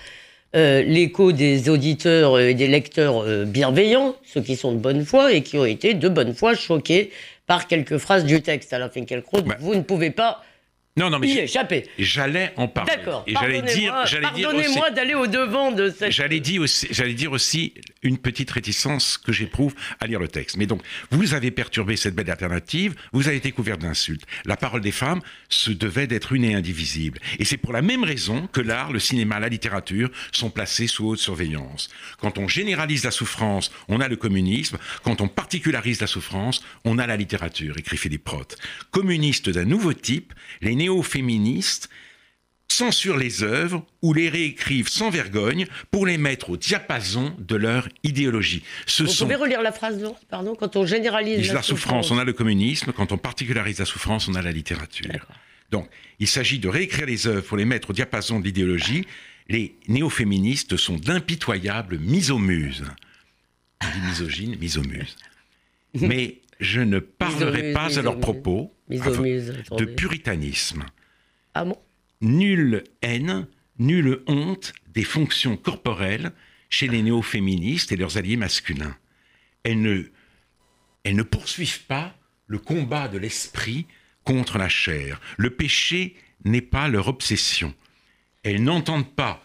euh, 0.55 0.81
l'écho 0.81 1.31
des 1.31 1.69
auditeurs 1.69 2.39
et 2.39 2.55
des 2.55 2.67
lecteurs 2.67 3.21
euh, 3.23 3.45
bienveillants, 3.45 4.15
ceux 4.25 4.41
qui 4.41 4.55
sont 4.55 4.71
de 4.71 4.79
bonne 4.79 5.05
foi 5.05 5.31
et 5.31 5.43
qui 5.43 5.59
ont 5.59 5.65
été 5.65 5.93
de 5.93 6.09
bonne 6.09 6.33
foi 6.33 6.55
choqués 6.55 7.11
par 7.45 7.67
quelques 7.67 7.99
phrases 7.99 8.25
du 8.25 8.41
texte. 8.41 8.73
Alain 8.73 8.89
Finkielkraut, 8.89 9.43
bah. 9.43 9.57
vous 9.59 9.75
ne 9.75 9.81
pouvez 9.81 10.09
pas 10.09 10.43
non, 10.97 11.09
non, 11.09 11.19
mais 11.19 11.27
y 11.27 11.37
échapper. 11.37 11.85
J'allais 11.97 12.51
en 12.57 12.67
parler. 12.67 12.91
D'accord. 12.93 13.23
Et 13.25 13.33
j'allais 13.33 13.61
dire, 13.61 13.93
pardonnez-moi 14.21 14.89
d'aller 14.91 15.13
au 15.13 15.27
devant 15.27 15.71
de 15.71 15.89
cette. 15.89 16.11
J'allais 16.11 16.41
dire 16.41 16.61
aussi, 16.61 16.87
j'allais 16.91 17.13
dire 17.13 17.31
aussi 17.31 17.73
une 18.03 18.17
petite 18.17 18.51
réticence 18.51 19.17
que 19.17 19.31
j'éprouve 19.31 19.73
à 20.01 20.07
lire 20.07 20.19
le 20.19 20.27
texte. 20.27 20.57
Mais 20.57 20.65
donc, 20.65 20.81
vous 21.11 21.33
avez 21.33 21.51
perturbé 21.51 21.95
cette 21.95 22.15
belle 22.15 22.29
alternative. 22.29 22.95
Vous 23.13 23.27
avez 23.27 23.37
été 23.37 23.51
couvert 23.51 23.77
d'insultes. 23.77 24.25
La 24.45 24.57
parole 24.57 24.81
des 24.81 24.91
femmes 24.91 25.21
se 25.47 25.71
devait 25.71 26.07
d'être 26.07 26.33
une 26.33 26.43
et 26.43 26.53
indivisible. 26.53 27.19
Et 27.37 27.45
c'est 27.45 27.57
pour 27.57 27.71
la 27.71 27.81
même 27.81 28.03
raison 28.03 28.47
que 28.47 28.59
l'art, 28.59 28.91
le 28.91 28.99
cinéma, 28.99 29.39
la 29.39 29.49
littérature 29.49 30.09
sont 30.31 30.49
placés 30.49 30.87
sous 30.87 31.07
haute 31.07 31.19
surveillance. 31.19 31.89
Quand 32.19 32.37
on 32.37 32.47
généralise 32.47 33.05
la 33.05 33.11
souffrance, 33.11 33.71
on 33.87 34.01
a 34.01 34.07
le 34.07 34.17
communisme. 34.17 34.77
Quand 35.03 35.21
on 35.21 35.27
particularise 35.27 36.01
la 36.01 36.07
souffrance, 36.07 36.61
on 36.83 36.97
a 36.97 37.07
la 37.07 37.15
littérature. 37.15 37.77
Écrit 37.77 37.97
Philippe 37.97 38.27
Roth. 38.27 38.57
Communiste 38.91 39.49
d'un 39.49 39.65
nouveau 39.65 39.93
type, 39.93 40.33
les 40.61 40.75
néo-féministes 40.79 41.89
censurent 42.71 43.17
les 43.17 43.43
œuvres 43.43 43.85
ou 44.01 44.13
les 44.13 44.29
réécrivent 44.29 44.87
sans 44.87 45.09
vergogne 45.09 45.67
pour 45.91 46.05
les 46.05 46.17
mettre 46.17 46.51
au 46.51 46.57
diapason 46.57 47.35
de 47.39 47.55
leur 47.55 47.89
idéologie. 48.03 48.63
Ce 48.85 49.03
Vous 49.03 49.13
pouvez 49.13 49.35
relire 49.35 49.61
la 49.61 49.71
phrase, 49.71 50.01
pardon, 50.29 50.55
quand 50.55 50.75
on 50.75 50.85
généralise 50.85 51.51
la, 51.51 51.61
souffrance, 51.61 52.11
on 52.11 52.17
a 52.17 52.23
le 52.23 52.33
communisme, 52.33 52.93
quand 52.93 53.11
on 53.11 53.17
particularise 53.17 53.79
la 53.79 53.85
souffrance, 53.85 54.27
on 54.27 54.35
a 54.35 54.41
la 54.41 54.51
littérature. 54.51 55.25
Donc, 55.71 55.89
il 56.19 56.27
s'agit 56.27 56.59
de 56.59 56.67
réécrire 56.67 57.05
les 57.05 57.27
œuvres 57.27 57.45
pour 57.45 57.57
les 57.57 57.65
mettre 57.65 57.89
au 57.89 57.93
diapason 57.93 58.39
de 58.39 58.45
l'idéologie. 58.45 59.05
Les 59.47 59.75
néo-féministes 59.87 60.77
sont 60.77 60.95
d'impitoyables 60.95 61.97
misomuses. 61.99 62.85
On 63.83 63.87
dit 63.87 64.07
misogyne, 64.07 64.55
misomuses. 64.59 65.15
Mais 65.93 66.37
je 66.59 66.81
ne 66.81 66.99
parlerai 66.99 67.61
Misomuse, 67.61 67.73
pas 67.73 67.99
à 67.99 68.01
leur 68.01 68.17
misomuse. 68.17 68.21
propos 68.21 68.75
Misomuse, 68.89 69.63
de 69.77 69.85
puritanisme. 69.85 70.85
Ah 71.53 71.65
bon? 71.65 71.77
Nulle 72.21 72.83
haine, 73.01 73.47
nulle 73.77 74.23
honte 74.27 74.73
des 74.93 75.03
fonctions 75.03 75.57
corporelles 75.57 76.31
chez 76.69 76.87
les 76.87 77.01
néo-féministes 77.01 77.91
et 77.91 77.95
leurs 77.95 78.17
alliés 78.17 78.37
masculins. 78.37 78.95
Elles 79.63 79.81
ne, 79.81 80.03
elles 81.03 81.15
ne 81.15 81.23
poursuivent 81.23 81.85
pas 81.85 82.15
le 82.47 82.59
combat 82.59 83.07
de 83.07 83.17
l'esprit 83.17 83.87
contre 84.23 84.57
la 84.57 84.69
chair. 84.69 85.21
Le 85.37 85.49
péché 85.49 86.15
n'est 86.43 86.61
pas 86.61 86.87
leur 86.87 87.07
obsession. 87.07 87.73
Elles 88.43 88.63
n'entendent 88.63 89.15
pas 89.15 89.43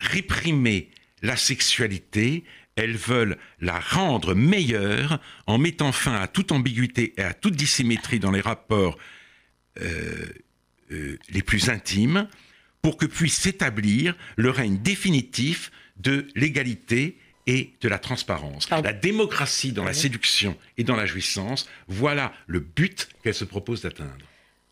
réprimer 0.00 0.90
la 1.22 1.36
sexualité, 1.36 2.44
elles 2.76 2.96
veulent 2.96 3.36
la 3.60 3.80
rendre 3.80 4.34
meilleure 4.34 5.18
en 5.46 5.58
mettant 5.58 5.92
fin 5.92 6.14
à 6.14 6.28
toute 6.28 6.52
ambiguïté 6.52 7.14
et 7.16 7.22
à 7.22 7.34
toute 7.34 7.56
dissymétrie 7.56 8.20
dans 8.20 8.30
les 8.30 8.40
rapports 8.40 8.96
euh, 9.80 10.26
euh, 10.92 11.18
les 11.30 11.42
plus 11.42 11.68
intimes 11.68 12.28
pour 12.82 12.96
que 12.96 13.06
puisse 13.06 13.36
s'établir 13.36 14.14
le 14.36 14.50
règne 14.50 14.78
définitif 14.78 15.72
de 15.96 16.28
l'égalité 16.36 17.18
et 17.46 17.72
de 17.80 17.88
la 17.88 17.98
transparence. 17.98 18.66
Pardon. 18.66 18.86
La 18.86 18.92
démocratie 18.92 19.72
dans 19.72 19.84
la 19.84 19.92
séduction 19.92 20.56
et 20.78 20.84
dans 20.84 20.96
la 20.96 21.06
jouissance, 21.06 21.68
voilà 21.88 22.32
le 22.46 22.60
but 22.60 23.08
qu'elle 23.22 23.34
se 23.34 23.44
propose 23.44 23.82
d'atteindre. 23.82 24.26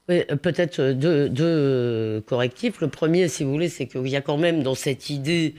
Oui, 0.08 0.22
euh, 0.30 0.36
peut-être 0.36 0.92
deux, 0.92 1.28
deux 1.28 2.22
correctifs. 2.26 2.80
Le 2.80 2.88
premier, 2.88 3.28
si 3.28 3.44
vous 3.44 3.52
voulez, 3.52 3.68
c'est 3.68 3.86
qu'il 3.86 4.06
y 4.08 4.16
a 4.16 4.20
quand 4.20 4.36
même 4.36 4.62
dans 4.62 4.74
cette 4.74 5.08
idée, 5.08 5.54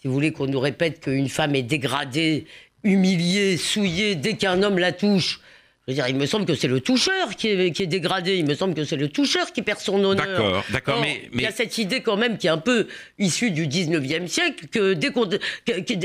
si 0.00 0.06
vous 0.06 0.14
voulez, 0.14 0.32
qu'on 0.32 0.46
nous 0.46 0.60
répète 0.60 1.00
qu'une 1.00 1.28
femme 1.28 1.56
est 1.56 1.62
dégradée, 1.62 2.46
humiliée, 2.84 3.56
souillée 3.56 4.14
dès 4.14 4.34
qu'un 4.34 4.62
homme 4.62 4.78
la 4.78 4.92
touche. 4.92 5.40
Je 5.88 5.92
veux 5.92 5.94
dire, 5.94 6.08
il 6.08 6.16
me 6.16 6.26
semble 6.26 6.44
que 6.44 6.54
c'est 6.54 6.68
le 6.68 6.80
toucheur 6.82 7.34
qui 7.34 7.48
est, 7.48 7.70
qui 7.72 7.82
est 7.84 7.86
dégradé. 7.86 8.36
Il 8.36 8.44
me 8.44 8.54
semble 8.54 8.74
que 8.74 8.84
c'est 8.84 8.96
le 8.96 9.08
toucheur 9.08 9.50
qui 9.54 9.62
perd 9.62 9.78
son 9.80 10.04
honneur. 10.04 10.26
D'accord, 10.26 10.64
d'accord, 10.70 10.96
Or, 10.96 11.00
mais- 11.00 11.30
Il 11.32 11.40
y 11.40 11.46
a 11.46 11.50
cette 11.50 11.78
idée 11.78 12.02
quand 12.02 12.18
même 12.18 12.36
qui 12.36 12.46
est 12.46 12.50
un 12.50 12.58
peu 12.58 12.86
issue 13.18 13.50
du 13.50 13.66
19e 13.66 14.26
siècle, 14.28 14.66
que 14.70 14.92
dès 14.92 15.10
qu'on, 15.12 15.26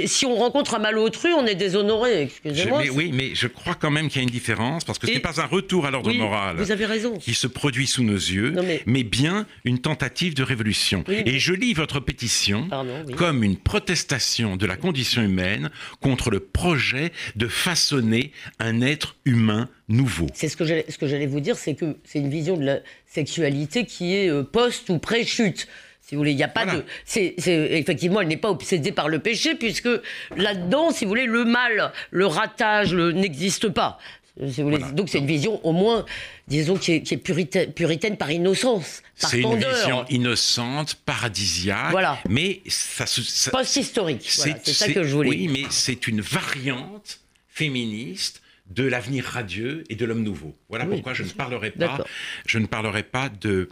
si 0.05 0.25
on 0.25 0.35
rencontre 0.35 0.75
un 0.75 0.79
malotru, 0.79 1.33
on 1.33 1.45
est 1.45 1.55
déshonoré. 1.55 2.21
Excusez-moi. 2.23 2.79
mais 2.81 2.89
oui, 2.89 3.11
mais 3.13 3.35
je 3.35 3.47
crois 3.47 3.75
quand 3.75 3.91
même 3.91 4.07
qu'il 4.07 4.17
y 4.17 4.19
a 4.19 4.23
une 4.23 4.29
différence 4.29 4.85
parce 4.85 4.99
que 4.99 5.05
ce 5.07 5.11
n'est 5.11 5.19
pas 5.19 5.41
un 5.41 5.47
retour 5.47 5.85
à 5.85 5.91
l'ordre 5.91 6.09
Oui, 6.09 6.17
moral 6.17 6.55
Vous 6.55 6.71
avez 6.71 6.85
raison. 6.85 7.17
qui 7.17 7.33
se 7.33 7.47
produit 7.47 7.85
sous 7.85 8.03
nos 8.03 8.13
yeux, 8.15 8.51
Non, 8.51 8.63
mais- 8.63 9.03
bien 9.03 9.45
une 9.65 9.79
tentative 9.79 10.33
de 10.33 10.43
révolution. 10.43 11.03
Oui, 11.09 11.23
Et 11.25 11.39
je 11.39 11.53
lis 11.53 11.73
votre 11.73 11.99
pétition 11.99 12.69
Pardon, 12.69 13.03
comme 13.17 13.43
une 13.43 13.57
protestation 13.57 14.55
de 14.55 14.65
la 14.65 14.77
condition 14.77 15.21
humaine 15.21 15.69
contre 15.99 16.29
le 16.31 16.39
projet 16.39 17.11
de 17.35 17.49
façonner 17.49 18.31
un 18.59 18.81
être 18.81 19.17
humain 19.25 19.67
nouveau. 19.89 20.27
C'est 20.33 20.47
ce 20.49 20.57
que 20.57 20.65
j'allais, 20.65 20.85
ce 20.89 21.25
vous 21.27 21.39
dire, 21.39 21.57
c'est 21.57 21.75
que 21.75 21.97
c'est 22.05 22.19
une 22.19 22.29
vision 22.29 22.57
de 22.57 22.63
la 22.65 22.79
sexualité 23.07 23.85
qui 23.85 24.15
est 24.15 24.29
euh, 24.29 24.43
post 24.43 24.89
ou 24.89 24.97
pré-chute. 24.99 25.67
Si 26.01 26.15
vous 26.15 26.19
voulez, 26.19 26.31
il 26.31 26.37
n'y 26.37 26.43
a 26.43 26.47
pas 26.49 26.65
Voilà. 26.65 26.79
de. 26.79 26.85
C'est- 27.05 27.35
effectivement, 27.37 28.19
elle 28.21 28.27
n'est 28.27 28.37
pas 28.37 28.49
obsédée 28.49 28.91
par 28.91 29.07
le 29.07 29.19
péché, 29.19 29.55
puisque 29.55 29.89
là-dedans, 30.35 30.91
si 30.91 31.05
vous 31.05 31.09
voulez, 31.09 31.25
le 31.25 31.45
mal, 31.45 31.91
le 32.11 32.25
ratage, 32.27 32.93
n'existe 32.93 33.69
pas. 33.69 33.99
Si 34.35 34.61
vous 34.61 34.63
voulez. 34.69 34.77
Voilà. 34.79 34.91
Donc 34.93 35.09
c'est 35.09 35.19
une 35.19 35.27
vision, 35.27 35.63
au 35.65 35.71
moins, 35.71 36.05
disons, 36.47 36.75
qui 36.75 36.93
est, 36.93 37.01
qui 37.03 37.13
est 37.13 37.17
puritaine, 37.17 37.71
puritaine 37.71 38.17
par 38.17 38.31
innocence, 38.31 39.01
par 39.21 39.29
C'est 39.29 39.41
une 39.41 39.55
vision 39.57 40.05
innocente, 40.09 40.95
paradisiaque, 41.05 41.91
Voilà. 41.91 42.19
mais 42.27 42.61
ça, 42.67 43.05
Post-historique. 43.51 44.27
Voilà, 44.37 44.57
c'est 44.63 44.73
ça 44.73 44.91
que 44.91 45.03
je 45.03 45.13
voulais. 45.15 45.29
Oui, 45.29 45.47
mais 45.47 45.63
c'est 45.69 46.07
une 46.07 46.21
variante 46.21 47.19
féministe 47.47 48.41
de 48.73 48.83
l'avenir 48.83 49.25
radieux 49.25 49.83
et 49.89 49.95
de 49.95 50.05
l'homme 50.05 50.23
nouveau. 50.23 50.57
Voilà 50.69 50.85
Oui, 50.85 50.95
pourquoi 50.95 51.13
je 51.13 51.23
ne 51.23 51.29
parlerai 51.29 51.71
pas, 51.71 52.03
je 52.45 52.59
ne 52.59 52.65
parlerai 52.65 53.03
pas 53.03 53.29
de 53.29 53.69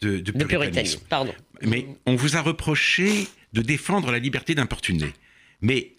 de, 0.00 0.18
de 0.18 0.20
De 0.20 0.32
puritanisme. 0.32 0.48
puritanisme, 0.48 1.00
pardon. 1.08 1.34
Mais 1.62 1.86
on 2.06 2.16
vous 2.16 2.36
a 2.36 2.40
reproché 2.40 3.28
de 3.52 3.62
défendre 3.62 4.10
la 4.10 4.18
liberté 4.18 4.54
d'importuner. 4.54 5.12
Mais 5.60 5.92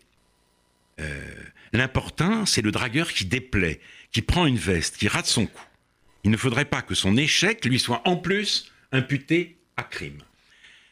euh, 1.00 1.34
l'important, 1.72 2.46
c'est 2.46 2.62
le 2.62 2.72
dragueur 2.72 3.12
qui 3.14 3.26
déplaît, 3.26 3.80
qui 4.12 4.22
prend 4.22 4.46
une 4.46 4.58
veste, 4.58 4.98
qui 4.98 5.08
rate 5.08 5.26
son 5.26 5.46
coup. 5.46 5.66
Il 6.26 6.32
ne 6.32 6.38
faudrait 6.38 6.66
pas 6.66 6.82
que 6.82 6.96
son 6.96 7.16
échec 7.18 7.64
lui 7.66 7.80
soit 7.80 8.02
en 8.08 8.18
plus 8.18 8.72
imputé 8.92 9.58
à 9.78 9.84
crime. 9.84 10.22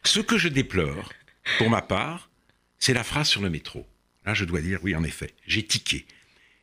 Ce 0.04 0.20
que 0.22 0.38
je 0.38 0.48
déplore, 0.48 1.12
pour 1.58 1.70
ma 1.70 1.82
part, 1.82 2.30
c'est 2.80 2.94
la 2.94 3.04
phrase 3.04 3.28
sur 3.28 3.42
le 3.42 3.50
métro. 3.50 3.86
Là, 4.26 4.34
je 4.34 4.46
dois 4.46 4.62
dire, 4.62 4.80
oui, 4.84 4.96
en 4.96 5.04
effet, 5.04 5.32
j'ai 5.48 5.64
tiqué. 5.64 6.06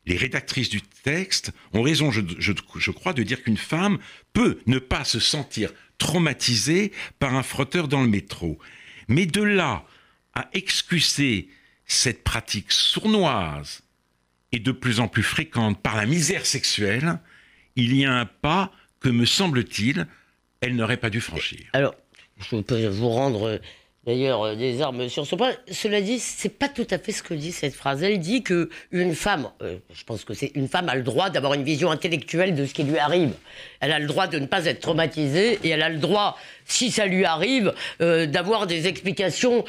Les 0.08 0.16
rédactrices 0.16 0.70
du 0.70 0.80
texte 0.80 1.52
ont 1.74 1.82
raison, 1.82 2.10
je, 2.10 2.90
crois, 2.90 3.12
de 3.12 3.22
dire 3.22 3.42
qu'une 3.42 3.58
femme 3.58 3.98
peut 4.32 4.58
ne 4.66 4.78
pas 4.78 5.04
se 5.04 5.20
sentir 5.20 5.70
traumatisée 5.98 6.92
par 7.18 7.34
un 7.34 7.42
frotteur 7.42 7.88
dans 7.88 8.00
le 8.00 8.08
métro. 8.08 8.58
Mais 9.08 9.26
de 9.26 9.42
là 9.42 9.84
à 10.34 10.48
excuser 10.54 11.50
cette 11.84 12.24
pratique 12.24 12.72
sournoise 12.72 13.82
et 14.50 14.60
de 14.60 14.72
plus 14.72 14.98
en 14.98 15.08
plus 15.08 15.22
fréquente 15.22 15.82
par 15.82 15.94
la 15.94 16.06
misère 16.06 16.46
sexuelle, 16.46 17.20
il 17.76 17.94
y 17.94 18.06
a 18.06 18.12
un 18.14 18.24
pas 18.24 18.72
que, 19.00 19.10
me 19.10 19.26
semble-t-il, 19.26 20.06
elle 20.62 20.74
n'aurait 20.74 20.96
pas 20.96 21.10
dû 21.10 21.20
franchir. 21.20 21.66
Alors, 21.74 21.94
je 22.38 22.56
peux 22.56 22.86
vous 22.86 23.10
rendre 23.10 23.46
euh, 23.46 23.58
d'ailleurs 24.06 24.42
euh, 24.42 24.54
des 24.54 24.80
armes 24.80 25.08
sur 25.08 25.26
ce 25.26 25.34
point. 25.34 25.52
Cela 25.70 26.00
dit, 26.00 26.18
c'est 26.18 26.48
pas 26.48 26.68
tout 26.68 26.86
à 26.90 26.98
fait 26.98 27.12
ce 27.12 27.22
que 27.22 27.34
dit 27.34 27.52
cette 27.52 27.74
phrase. 27.74 28.02
Elle 28.02 28.18
dit 28.18 28.42
que 28.42 28.70
une 28.90 29.14
femme, 29.14 29.50
euh, 29.62 29.76
je 29.92 30.04
pense 30.04 30.24
que 30.24 30.34
c'est 30.34 30.52
une 30.54 30.68
femme 30.68 30.88
a 30.88 30.94
le 30.94 31.02
droit 31.02 31.30
d'avoir 31.30 31.54
une 31.54 31.64
vision 31.64 31.90
intellectuelle 31.90 32.54
de 32.54 32.64
ce 32.64 32.74
qui 32.74 32.84
lui 32.84 32.98
arrive. 32.98 33.32
Elle 33.80 33.92
a 33.92 33.98
le 33.98 34.06
droit 34.06 34.26
de 34.26 34.38
ne 34.38 34.46
pas 34.46 34.64
être 34.66 34.80
traumatisée 34.80 35.58
et 35.62 35.68
elle 35.68 35.82
a 35.82 35.88
le 35.88 35.98
droit, 35.98 36.38
si 36.64 36.90
ça 36.90 37.06
lui 37.06 37.24
arrive, 37.24 37.74
euh, 38.00 38.26
d'avoir 38.26 38.66
des 38.66 38.86
explications 38.86 39.64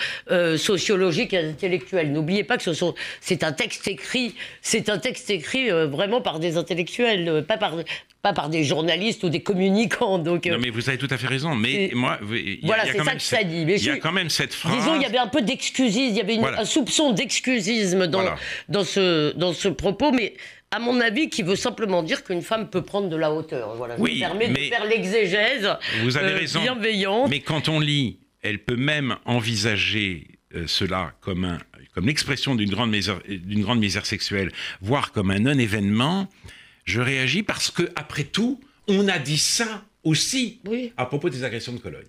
sociologiques 0.57 1.33
et 1.33 1.39
intellectuelles. 1.39 2.11
N'oubliez 2.11 2.43
pas 2.43 2.57
que 2.57 2.63
ce 2.63 2.73
sont, 2.73 2.93
c'est 3.21 3.43
un 3.43 3.51
texte 3.51 3.87
écrit, 3.87 4.35
c'est 4.61 4.89
un 4.89 4.97
texte 4.97 5.29
écrit 5.29 5.69
vraiment 5.69 6.21
par 6.21 6.39
des 6.39 6.57
intellectuels, 6.57 7.43
pas 7.47 7.57
par 7.57 7.75
pas 8.21 8.33
par 8.33 8.49
des 8.49 8.63
journalistes 8.63 9.23
ou 9.23 9.29
des 9.29 9.41
communicants. 9.41 10.17
Donc, 10.19 10.45
euh, 10.45 10.51
Non, 10.53 10.59
mais 10.59 10.69
vous 10.69 10.89
avez 10.89 10.97
tout 10.97 11.07
à 11.09 11.17
fait 11.17 11.27
raison. 11.27 11.55
Mais 11.55 11.91
moi, 11.93 12.19
y 12.31 12.59
a- 12.63 12.67
Voilà, 12.67 12.85
c'est 12.85 13.03
ça 13.03 13.15
que 13.15 13.21
ça 13.21 13.43
dit. 13.43 13.61
Il 13.61 13.83
y 13.83 13.89
a 13.89 13.97
quand 13.97 14.11
même 14.11 14.29
cette 14.29 14.53
phrase. 14.53 14.75
Disons, 14.75 14.95
il 14.95 15.01
y 15.01 15.05
avait 15.05 15.17
un 15.17 15.27
peu 15.27 15.41
d'excusisme, 15.41 16.09
il 16.11 16.15
y 16.17 16.21
avait 16.21 16.35
une- 16.35 16.41
Voilà. 16.41 16.59
un 16.61 16.65
soupçon 16.65 17.13
d'excusisme 17.13 18.07
dans, 18.07 18.21
Voilà. 18.21 18.35
dans, 18.67 18.83
ce, 18.83 19.33
dans 19.37 19.53
ce 19.53 19.69
propos, 19.69 20.11
mais 20.11 20.33
à 20.71 20.79
mon 20.79 20.99
avis, 20.99 21.29
qui 21.29 21.43
veut 21.43 21.55
simplement 21.55 22.03
dire 22.03 22.23
qu'une 22.23 22.41
femme 22.41 22.69
peut 22.69 22.81
prendre 22.81 23.09
de 23.09 23.15
la 23.15 23.31
hauteur. 23.31 23.75
Voilà, 23.77 23.95
je 23.97 24.01
Oui, 24.01 24.15
me 24.15 24.19
permets 24.19 24.47
mais- 24.49 24.65
de 24.65 24.75
faire 24.75 24.85
l'exégèse 24.85 25.69
Vous 26.03 26.17
avez 26.17 26.33
euh, 26.33 26.37
raison. 26.37 26.61
bienveillante. 26.61 27.29
Mais 27.29 27.39
quand 27.39 27.69
on 27.69 27.79
lit, 27.79 28.19
elle 28.41 28.59
peut 28.59 28.75
même 28.75 29.15
envisager 29.25 30.27
euh, 30.55 30.65
cela 30.67 31.13
comme, 31.21 31.45
un, 31.45 31.57
comme 31.93 32.07
l'expression 32.07 32.55
d'une 32.55 32.69
grande, 32.69 32.89
misère, 32.91 33.19
grande 33.27 33.79
misère 33.79 34.05
sexuelle, 34.05 34.51
voire 34.81 35.11
comme 35.11 35.31
un 35.31 35.39
non-événement. 35.39 36.27
Je 36.89 37.01
réagis 37.01 37.43
parce 37.43 37.69
que, 37.69 37.83
après 37.95 38.23
tout, 38.23 38.59
on 38.87 39.07
a 39.07 39.19
dit 39.19 39.37
ça 39.37 39.83
aussi 40.03 40.59
Oui. 40.65 40.91
à 40.97 41.05
propos 41.05 41.29
des 41.29 41.43
agressions 41.43 41.71
de 41.73 41.77
Cologne. 41.77 42.07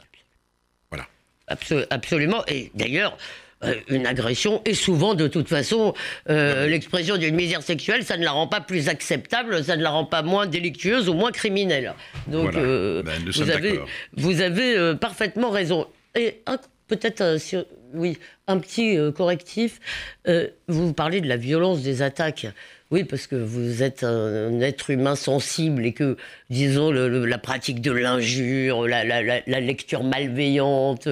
Voilà. 0.91 1.07
Abso- 1.49 1.87
absolument. 1.91 2.43
Et 2.49 2.71
d'ailleurs, 2.75 3.19
euh, 3.63 3.75
une 3.89 4.07
agression 4.07 4.63
est 4.65 4.73
souvent, 4.73 5.15
de 5.15 5.29
toute 5.29 5.49
façon, 5.51 5.93
euh, 6.31 6.67
l'expression 6.67 7.19
d'une 7.19 7.35
misère 7.35 7.63
sexuelle, 7.63 8.05
ça 8.07 8.17
ne 8.17 8.25
la 8.25 8.31
rend 8.31 8.47
pas 8.47 8.63
plus 8.63 8.89
acceptable, 8.89 9.63
ça 9.63 9.77
ne 9.77 9.83
la 9.83 9.91
rend 9.91 10.07
pas 10.07 10.23
moins 10.23 10.47
délictueuse 10.47 11.11
ou 11.11 11.15
moins 11.15 11.31
criminelle. 11.31 11.93
Donc, 12.27 12.53
Voilà. 12.53 12.59
euh, 12.67 13.03
Ben, 13.03 13.21
vous, 13.27 13.51
avez, 13.51 13.81
vous 14.17 14.41
avez 14.41 14.95
parfaitement 14.99 15.51
raison. 15.51 15.87
Et 16.15 16.41
peut-être, 16.89 17.37
oui, 17.93 18.17
un 18.47 18.59
petit 18.59 18.97
correctif. 19.15 19.79
Vous 20.69 20.95
parlez 20.95 21.21
de 21.21 21.29
la 21.29 21.37
violence 21.37 21.83
des 21.83 22.01
attaques. 22.01 22.47
Oui, 22.91 23.05
parce 23.05 23.29
que 23.29 23.37
vous 23.37 23.85
êtes 23.85 24.03
un, 24.03 24.61
être 24.61 24.91
humain 24.91 25.15
sensible 25.15 25.87
et 25.87 25.93
que, 25.93 26.17
disons, 26.51 26.91
la 26.91 27.39
pratique 27.39 27.81
de 27.81 27.93
l'injure, 27.93 28.89
la, 28.89 29.61
lecture 29.61 30.03
malveillante, 30.03 31.07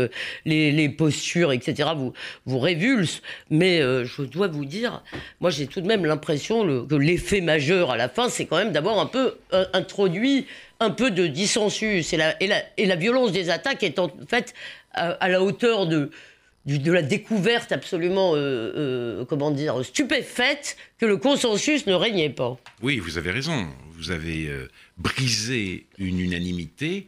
les, 0.44 0.88
postures, 0.88 1.52
etc., 1.52 1.90
vous, 1.97 2.12
vous 2.47 2.58
révulsent. 2.58 3.23
Mais 3.50 3.80
euh, 3.80 4.04
je 4.04 4.23
dois 4.23 4.49
vous 4.49 4.64
dire, 4.64 5.04
moi 5.40 5.50
j'ai 5.50 5.68
tout 5.68 5.80
de 5.80 5.87
même 5.87 6.04
l'impression 6.04 6.85
que 6.85 6.97
l'effet 6.97 7.40
majeur 7.40 7.92
à 7.92 7.97
la 7.97 8.08
fin, 8.08 8.28
c'est 8.28 8.47
quand 8.47 8.56
même 8.56 8.73
d'avoir 8.73 8.99
un 8.99 9.06
peu 9.06 9.37
euh, 9.52 9.64
introduit 9.73 10.47
un 10.80 10.90
peu 10.90 11.12
de 11.12 11.28
dissensus. 11.28 12.12
Et 12.12 12.16
la, 12.16 12.97
violence 12.97 13.30
des 13.30 13.50
attaques 13.50 13.85
est 13.85 14.00
en 14.00 14.11
fait 14.28 14.52
à 14.94 15.28
la 15.28 15.40
hauteur 15.40 15.87
de, 15.87 16.11
du- 16.67 16.79
de 16.79 16.93
la 16.93 17.03
découverte 17.03 17.73
absolument, 17.73 18.35
euh, 18.35 18.38
euh, 18.41 19.25
comment 19.25 19.50
dire, 19.50 19.85
stupéfaite 19.85 20.77
que 20.99 21.07
le 21.07 21.17
consensus 21.17 21.87
ne 21.87 21.95
régnait 21.95 22.31
pas. 22.31 22.57
Oui, 22.83 22.99
vous 22.99 23.19
avez 23.19 23.31
raison. 23.31 23.69
Vous 23.93 24.11
avez 24.11 24.47
euh, 24.49 24.69
brisé 24.97 25.87
une 25.99 26.21
unanimité. 26.21 27.07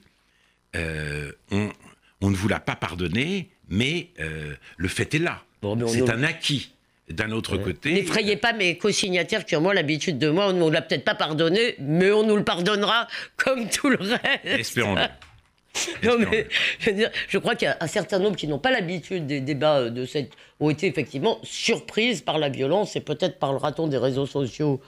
On, 0.75 1.69
on 2.21 2.30
ne 2.30 2.37
vous 2.37 2.49
l'a 2.49 2.61
pas 2.61 2.76
pardonné, 2.76 3.50
mais 3.69 4.09
le 4.76 4.88
fait 4.88 5.14
est 5.14 5.19
là. 5.19 5.42
Bon, 5.62 5.76
C'est 5.88 6.00
nous- 6.00 6.11
un 6.11 6.23
acquis 6.23 6.73
d'un 7.09 7.33
autre 7.33 7.57
côté. 7.59 7.92
N'effrayez 7.92 8.37
pas 8.37 8.52
mes 8.52 8.78
co-signataires 8.78 9.45
qui 9.45 9.57
ont 9.57 9.61
moi 9.61 9.75
l'habitude 9.75 10.19
de 10.19 10.30
moi, 10.30 10.49
on 10.49 10.52
ne 10.52 10.71
l'a 10.73 10.80
peut-être 10.80 11.04
pas 11.04 11.16
pardonné, 11.16 11.75
mais 11.80 12.12
on 12.12 12.23
nous 12.25 12.37
le 12.37 12.45
pardonnera 12.45 13.09
comme 13.37 13.69
tout 13.69 13.88
le 13.90 13.99
reste. 14.00 14.23
Espérons-le. 14.45 15.02
Non 16.02 16.18
mais 16.18 16.48
je 16.78 16.90
veux 16.90 16.96
dire, 16.96 17.10
je 17.28 17.38
crois 17.38 17.54
qu'il 17.54 17.66
y 17.66 17.70
a 17.70 17.76
un 17.80 17.86
certain 17.86 18.18
nombre 18.18 18.36
qui 18.36 18.48
n'ont 18.48 18.58
pas 18.58 18.70
l'habitude 18.70 19.26
des 19.26 19.40
débats 19.40 19.90
de 19.90 20.04
cette 20.04 20.32
ont 20.58 20.70
été 20.70 20.86
effectivement 20.86 21.38
surprises 21.42 22.20
par 22.20 22.38
la 22.38 22.48
violence 22.48 22.96
et 22.96 23.00
peut-être 23.00 23.38
par 23.38 23.52
le 23.52 23.58
raton 23.58 23.86
des 23.86 23.96
réseaux 23.96 24.26
sociaux. 24.26 24.80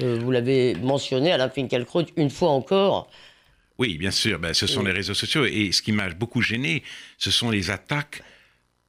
Euh, 0.00 0.18
vous 0.20 0.30
l'avez 0.30 0.74
mentionné 0.76 1.32
à 1.32 1.36
la 1.36 1.50
Finkielkraut 1.50 2.04
une 2.16 2.30
fois 2.30 2.50
encore. 2.50 3.10
Oui, 3.78 3.96
bien 3.96 4.10
sûr, 4.10 4.38
ben, 4.38 4.54
ce 4.54 4.66
sont 4.66 4.82
les 4.82 4.92
réseaux 4.92 5.14
sociaux 5.14 5.44
et 5.44 5.70
ce 5.72 5.82
qui 5.82 5.92
m'a 5.92 6.08
beaucoup 6.10 6.42
gêné, 6.42 6.82
ce 7.16 7.30
sont 7.30 7.50
les 7.50 7.70
attaques 7.70 8.22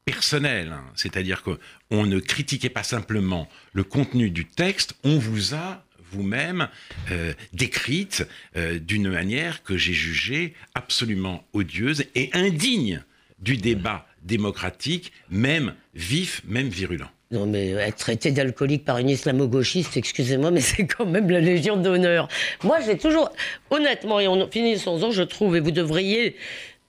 personnelles, 0.03 0.71
hein. 0.71 0.83
c'est-à-dire 0.95 1.43
qu'on 1.43 2.05
ne 2.05 2.19
critiquait 2.19 2.69
pas 2.69 2.81
simplement 2.81 3.47
le 3.73 3.83
contenu 3.83 4.31
du 4.31 4.45
texte, 4.47 4.95
on 5.03 5.19
vous 5.19 5.53
a 5.53 5.83
vous-même 6.11 6.67
euh, 7.11 7.33
décrite 7.53 8.27
euh, 8.55 8.79
d'une 8.79 9.09
manière 9.09 9.63
que 9.63 9.77
j'ai 9.77 9.93
jugée 9.93 10.53
absolument 10.75 11.43
odieuse 11.53 12.05
et 12.15 12.29
indigne 12.33 13.03
du 13.39 13.57
débat 13.57 14.05
démocratique, 14.23 15.13
même 15.29 15.73
vif, 15.95 16.41
même 16.45 16.67
virulent. 16.67 17.09
Non, 17.31 17.45
mais 17.45 17.69
être 17.73 17.97
traité 17.97 18.31
d'alcoolique 18.31 18.83
par 18.83 18.97
une 18.97 19.09
islamo-gauchiste, 19.09 19.97
excusez-moi, 19.97 20.49
mais 20.49 20.61
c'est 20.69 20.87
quand 20.87 21.05
même 21.05 21.29
la 21.29 21.39
Légion 21.39 21.77
d'honneur. 21.77 22.27
Moi, 22.63 22.79
j'ai 22.83 22.97
toujours, 22.97 23.31
honnêtement, 23.69 24.19
et 24.19 24.27
on 24.27 24.49
finit 24.49 24.79
sans 24.79 25.03
ans, 25.03 25.11
je 25.11 25.21
trouve, 25.21 25.55
et 25.55 25.59
vous 25.59 25.71
devriez 25.71 26.35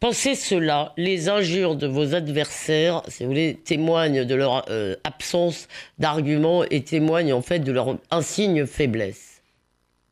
penser 0.00 0.35
cela, 0.35 0.92
les 0.97 1.28
injures 1.28 1.76
de 1.76 1.87
vos 1.87 2.14
adversaires, 2.14 3.02
si 3.09 3.23
vous 3.23 3.30
voulez, 3.30 3.59
témoignent 3.64 4.25
de 4.25 4.35
leur 4.35 4.64
euh, 4.71 4.97
absence 5.04 5.69
d'arguments 5.99 6.64
et 6.64 6.83
témoignent 6.83 7.35
en 7.35 7.42
fait 7.42 7.61
de 7.61 7.71
leur 7.71 7.99
insigne 8.11 8.66
faiblesse. 8.66 9.30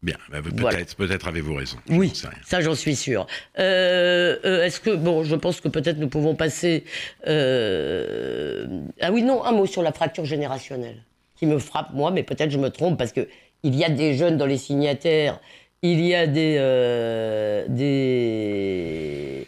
Bien, 0.00 0.16
bah, 0.30 0.38
peut-être, 0.42 0.94
peut-être 0.94 1.26
avez-vous 1.26 1.54
raison. 1.54 1.76
Oui, 1.88 2.12
ça 2.44 2.60
j'en 2.60 2.76
suis 2.76 2.94
sûr. 2.94 3.26
Euh, 3.58 4.36
euh, 4.44 4.64
est-ce 4.64 4.78
que 4.78 4.94
bon, 4.94 5.24
je 5.24 5.34
pense 5.34 5.60
que 5.60 5.66
peut-être 5.66 5.98
nous 5.98 6.08
pouvons 6.08 6.36
passer. 6.36 6.84
Euh... 7.26 8.68
Ah 9.00 9.10
oui, 9.10 9.24
non, 9.24 9.44
un 9.44 9.50
mot 9.50 9.66
sur 9.66 9.82
la 9.82 9.90
fracture 9.92 10.24
générationnelle 10.24 11.02
qui 11.34 11.46
me 11.46 11.58
frappe 11.58 11.94
moi, 11.94 12.12
mais 12.12 12.22
peut-être 12.22 12.50
je 12.50 12.58
me 12.58 12.70
trompe 12.70 12.96
parce 12.96 13.10
que 13.12 13.26
il 13.64 13.74
y 13.74 13.82
a 13.84 13.90
des 13.90 14.14
jeunes 14.14 14.36
dans 14.36 14.46
les 14.46 14.56
signataires, 14.56 15.40
il 15.82 16.00
y 16.00 16.14
a 16.14 16.28
des 16.28 16.56
euh, 16.60 17.64
des 17.68 19.47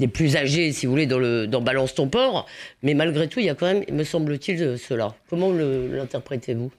des 0.00 0.08
plus 0.08 0.36
âgés, 0.36 0.72
si 0.72 0.86
vous 0.86 0.92
voulez, 0.92 1.06
dans 1.06 1.18
le 1.18 1.46
dans 1.46 1.60
Balance 1.60 1.94
ton 1.94 2.08
port, 2.08 2.48
mais 2.82 2.94
malgré 2.94 3.28
tout, 3.28 3.38
il 3.38 3.46
y 3.46 3.50
a 3.50 3.54
quand 3.54 3.66
même, 3.66 3.84
me 3.92 4.02
semble-t-il, 4.02 4.78
cela. 4.78 5.14
Comment 5.28 5.52
l'interprétez-vous? 5.52 6.72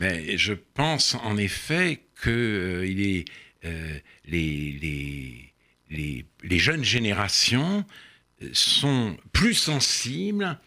Je 0.00 0.52
pense 0.74 1.14
en 1.22 1.36
effet 1.36 2.00
que 2.20 2.30
euh, 2.30 3.24
euh, 3.64 3.98
les, 4.26 4.78
les, 4.82 5.52
les, 5.90 6.26
les, 6.42 6.58
jeunes 6.58 6.84
générations 6.84 7.84
euh, 8.42 8.48
sont 8.52 9.16
plus 9.32 9.54
sensibles 9.54 10.58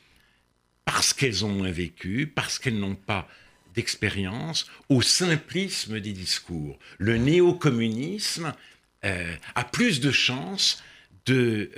parce 0.85 1.13
qu'elles 1.13 1.43
ont 1.43 1.49
moins 1.49 1.71
vécu, 1.71 2.31
parce 2.33 2.57
qu'elles 2.57 2.79
n'ont 2.79 2.95
pas 2.95 3.27
d'expérience, 3.75 4.65
au 4.89 5.01
simplisme 5.01 5.99
des 5.99 6.13
discours. 6.13 6.79
Le 6.97 7.17
néo-communisme 7.17 8.53
a 9.03 9.63
plus 9.63 10.01
de 10.01 10.11
chances 10.11 10.83
de, 11.27 11.69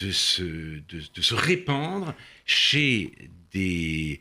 de, 0.00 0.10
se, 0.10 0.42
de, 0.42 1.22
se 1.22 1.34
répandre 1.34 2.14
chez 2.46 3.12
des, 3.52 4.20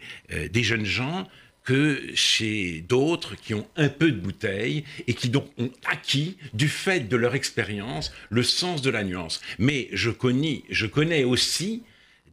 des 0.51 0.63
jeunes 0.63 0.85
gens 0.85 1.27
que 1.63 2.01
chez 2.13 2.81
d'autres 2.81 3.35
qui 3.35 3.53
ont 3.53 3.67
un 3.75 3.89
peu 3.89 4.11
de 4.11 4.19
bouteille 4.19 4.83
et 5.07 5.13
qui 5.13 5.29
donc 5.29 5.47
ont 5.57 5.71
acquis, 5.85 6.37
du 6.53 6.67
fait 6.67 7.07
de 7.07 7.15
leur 7.15 7.35
expérience, 7.35 8.11
le 8.29 8.43
sens 8.43 8.81
de 8.81 8.89
la 8.89 9.03
nuance. 9.03 9.41
Mais 9.59 9.87
je 9.93 10.09
connais, 10.09 10.63
je 10.69 10.85
connais 10.85 11.23
aussi 11.23 11.83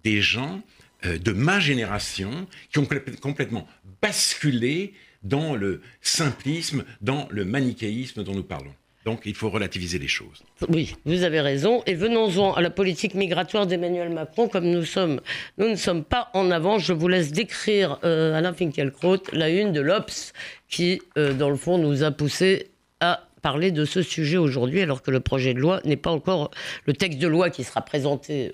des 0.03 0.21
gens 0.21 0.63
euh, 1.05 1.19
de 1.19 1.33
ma 1.33 1.61
génération 1.61 2.49
qui 2.73 2.79
ont 2.79 2.89
complètement 3.21 3.69
basculé 4.03 4.95
dans 5.23 5.55
le 5.55 5.81
simplisme, 6.01 6.85
dans 7.01 7.29
le 7.31 7.45
manichéisme 7.45 8.25
dont 8.25 8.35
nous 8.35 8.43
parlons. 8.43 8.75
Donc 9.05 9.23
il 9.25 9.35
faut 9.35 9.49
relativiser 9.49 9.99
les 9.99 10.09
choses. 10.09 10.43
Oui, 10.69 10.95
vous 11.07 11.23
avez 11.23 11.41
raison. 11.41 11.83
Et 11.87 11.95
venons-en 11.95 12.53
à 12.53 12.61
la 12.61 12.71
politique 12.71 13.15
migratoire 13.15 13.67
d'Emmanuel 13.67 14.11
Macron. 14.11 14.49
Comme 14.49 14.67
nous 14.67 14.85
sommes, 14.85 15.21
nous 15.57 15.69
ne 15.69 15.77
sommes 15.77 16.05
pas 16.05 16.31
en 16.35 16.51
avant. 16.51 16.79
Je 16.79 16.93
vous 16.93 17.09
laisse 17.09 17.33
décrire 17.33 17.99
euh, 18.05 18.35
Alain 18.35 18.53
Finkielkraut 18.53 19.23
la 19.33 19.49
une 19.49 19.73
de 19.73 19.81
l'Obs 19.81 20.33
qui, 20.69 21.01
euh, 21.17 21.33
dans 21.33 21.49
le 21.49 21.57
fond, 21.57 21.79
nous 21.79 22.03
a 22.03 22.11
poussé 22.11 22.71
à 23.01 23.27
parler 23.41 23.71
de 23.71 23.87
ce 23.87 24.03
sujet 24.03 24.37
aujourd'hui, 24.37 24.83
alors 24.83 25.01
que 25.03 25.11
le 25.11 25.21
projet 25.21 25.55
de 25.55 25.61
loi 25.61 25.81
n'est 25.87 25.97
pas 25.97 26.11
encore 26.11 26.51
le 26.85 26.93
texte 26.93 27.19
de 27.19 27.27
loi 27.27 27.49
qui 27.49 27.65
sera 27.65 27.81
présenté 27.81 28.53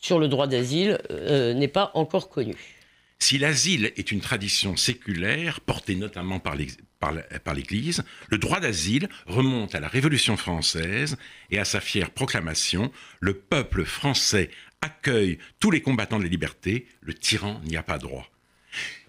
sur 0.00 0.18
le 0.18 0.28
droit 0.28 0.46
d'asile 0.46 0.98
euh, 1.10 1.52
n'est 1.52 1.68
pas 1.68 1.90
encore 1.94 2.30
connu. 2.30 2.56
Si 3.18 3.38
l'asile 3.38 3.92
est 3.96 4.10
une 4.10 4.20
tradition 4.20 4.76
séculaire, 4.76 5.60
portée 5.60 5.94
notamment 5.94 6.40
par 6.40 6.56
l'Église, 7.54 8.04
le 8.28 8.38
droit 8.38 8.60
d'asile 8.60 9.08
remonte 9.26 9.74
à 9.74 9.80
la 9.80 9.88
Révolution 9.88 10.36
française 10.36 11.16
et 11.50 11.58
à 11.58 11.64
sa 11.64 11.80
fière 11.80 12.10
proclamation 12.10 12.92
Le 13.20 13.34
peuple 13.34 13.84
français 13.84 14.50
accueille 14.80 15.38
tous 15.60 15.70
les 15.70 15.80
combattants 15.80 16.18
de 16.18 16.24
la 16.24 16.30
liberté, 16.30 16.86
le 17.00 17.14
tyran 17.14 17.60
n'y 17.64 17.76
a 17.76 17.82
pas 17.82 17.98
droit. 17.98 18.28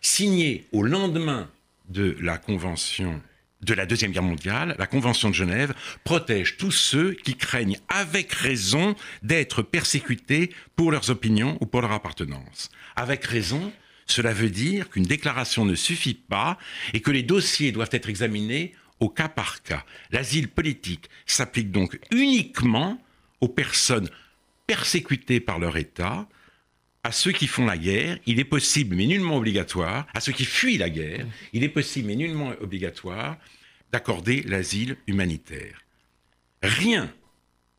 Signé 0.02 0.68
au 0.72 0.84
lendemain 0.84 1.50
de 1.90 2.18
la 2.22 2.38
Convention 2.38 3.22
de 3.62 3.74
la 3.74 3.86
Deuxième 3.86 4.12
Guerre 4.12 4.24
mondiale, 4.24 4.76
la 4.78 4.88
Convention 4.88 5.30
de 5.30 5.36
Genève 5.36 5.74
protège 6.04 6.58
tous 6.58 6.72
ceux 6.72 7.14
qui 7.14 7.36
craignent 7.36 7.80
avec 7.88 8.34
raison 8.34 8.96
d'être 9.22 9.62
persécutés 9.62 10.52
pour 10.76 10.92
leurs 10.92 11.10
opinions 11.10 11.58
ou 11.62 11.66
pour 11.66 11.82
leur 11.82 11.92
appartenance. 11.92 12.70
Avec 12.96 13.24
raison, 13.24 13.72
cela 14.06 14.34
veut 14.34 14.50
dire 14.50 14.90
qu'une 14.90 15.04
déclaration 15.04 15.66
ne 15.66 15.76
suffit 15.76 16.14
pas 16.14 16.58
et 16.94 17.02
que 17.02 17.12
les 17.12 17.24
dossiers 17.24 17.72
doivent 17.72 17.90
être 17.92 18.10
examinés 18.10 18.74
au 19.00 19.10
cas 19.10 19.30
par 19.30 19.64
cas. 19.64 19.86
L'asile 20.12 20.48
politique 20.48 21.10
s'applique 21.26 21.72
donc 21.72 22.00
uniquement 22.12 23.02
aux 23.42 23.50
personnes 23.50 24.10
persécutées 24.68 25.40
par 25.40 25.60
leur 25.60 25.78
État, 25.78 26.28
à 27.04 27.12
ceux 27.12 27.34
qui 27.34 27.48
font 27.48 27.66
la 27.66 27.78
guerre, 27.78 28.18
il 28.26 28.40
est 28.40 28.46
possible, 28.46 28.96
mais 28.96 29.06
nullement 29.06 29.36
obligatoire, 29.36 30.08
à 30.14 30.22
ceux 30.22 30.32
qui 30.32 30.46
fuient 30.46 30.78
la 30.78 30.90
guerre, 30.90 31.26
il 31.52 31.64
est 31.64 31.70
possible, 31.70 32.08
mais 32.08 32.16
nullement 32.16 32.54
obligatoire, 32.62 33.38
d'accorder 33.92 34.42
l'asile 34.44 34.96
humanitaire. 35.08 35.82
Rien 36.62 37.14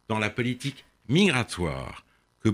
dans 0.08 0.18
la 0.18 0.28
politique 0.28 0.84
migratoire 1.08 2.04
que 2.42 2.50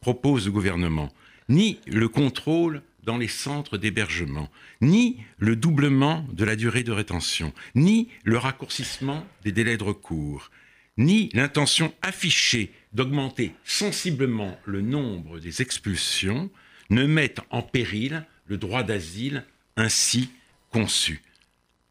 propose 0.00 0.46
le 0.46 0.52
gouvernement, 0.52 1.12
ni 1.50 1.78
le 1.86 2.08
contrôle 2.08 2.82
dans 3.04 3.18
les 3.18 3.28
centres 3.28 3.76
d'hébergement, 3.78 4.50
ni 4.80 5.18
le 5.38 5.56
doublement 5.56 6.26
de 6.32 6.44
la 6.44 6.56
durée 6.56 6.82
de 6.82 6.92
rétention, 6.92 7.52
ni 7.74 8.08
le 8.24 8.38
raccourcissement 8.38 9.26
des 9.42 9.52
délais 9.52 9.76
de 9.76 9.84
recours, 9.84 10.50
ni 10.96 11.28
l'intention 11.32 11.92
affichée 12.02 12.72
d'augmenter 12.92 13.52
sensiblement 13.64 14.58
le 14.64 14.80
nombre 14.80 15.38
des 15.38 15.62
expulsions 15.62 16.50
ne 16.90 17.06
mettent 17.06 17.40
en 17.50 17.62
péril 17.62 18.24
le 18.46 18.56
droit 18.56 18.82
d'asile 18.82 19.44
ainsi 19.76 20.30
conçu. 20.70 21.22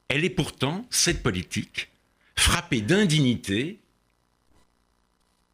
Elle 0.08 0.26
est 0.26 0.30
pourtant, 0.30 0.86
cette 0.90 1.24
politique, 1.24 1.90
frappée 2.36 2.82
d'indignité 2.82 3.80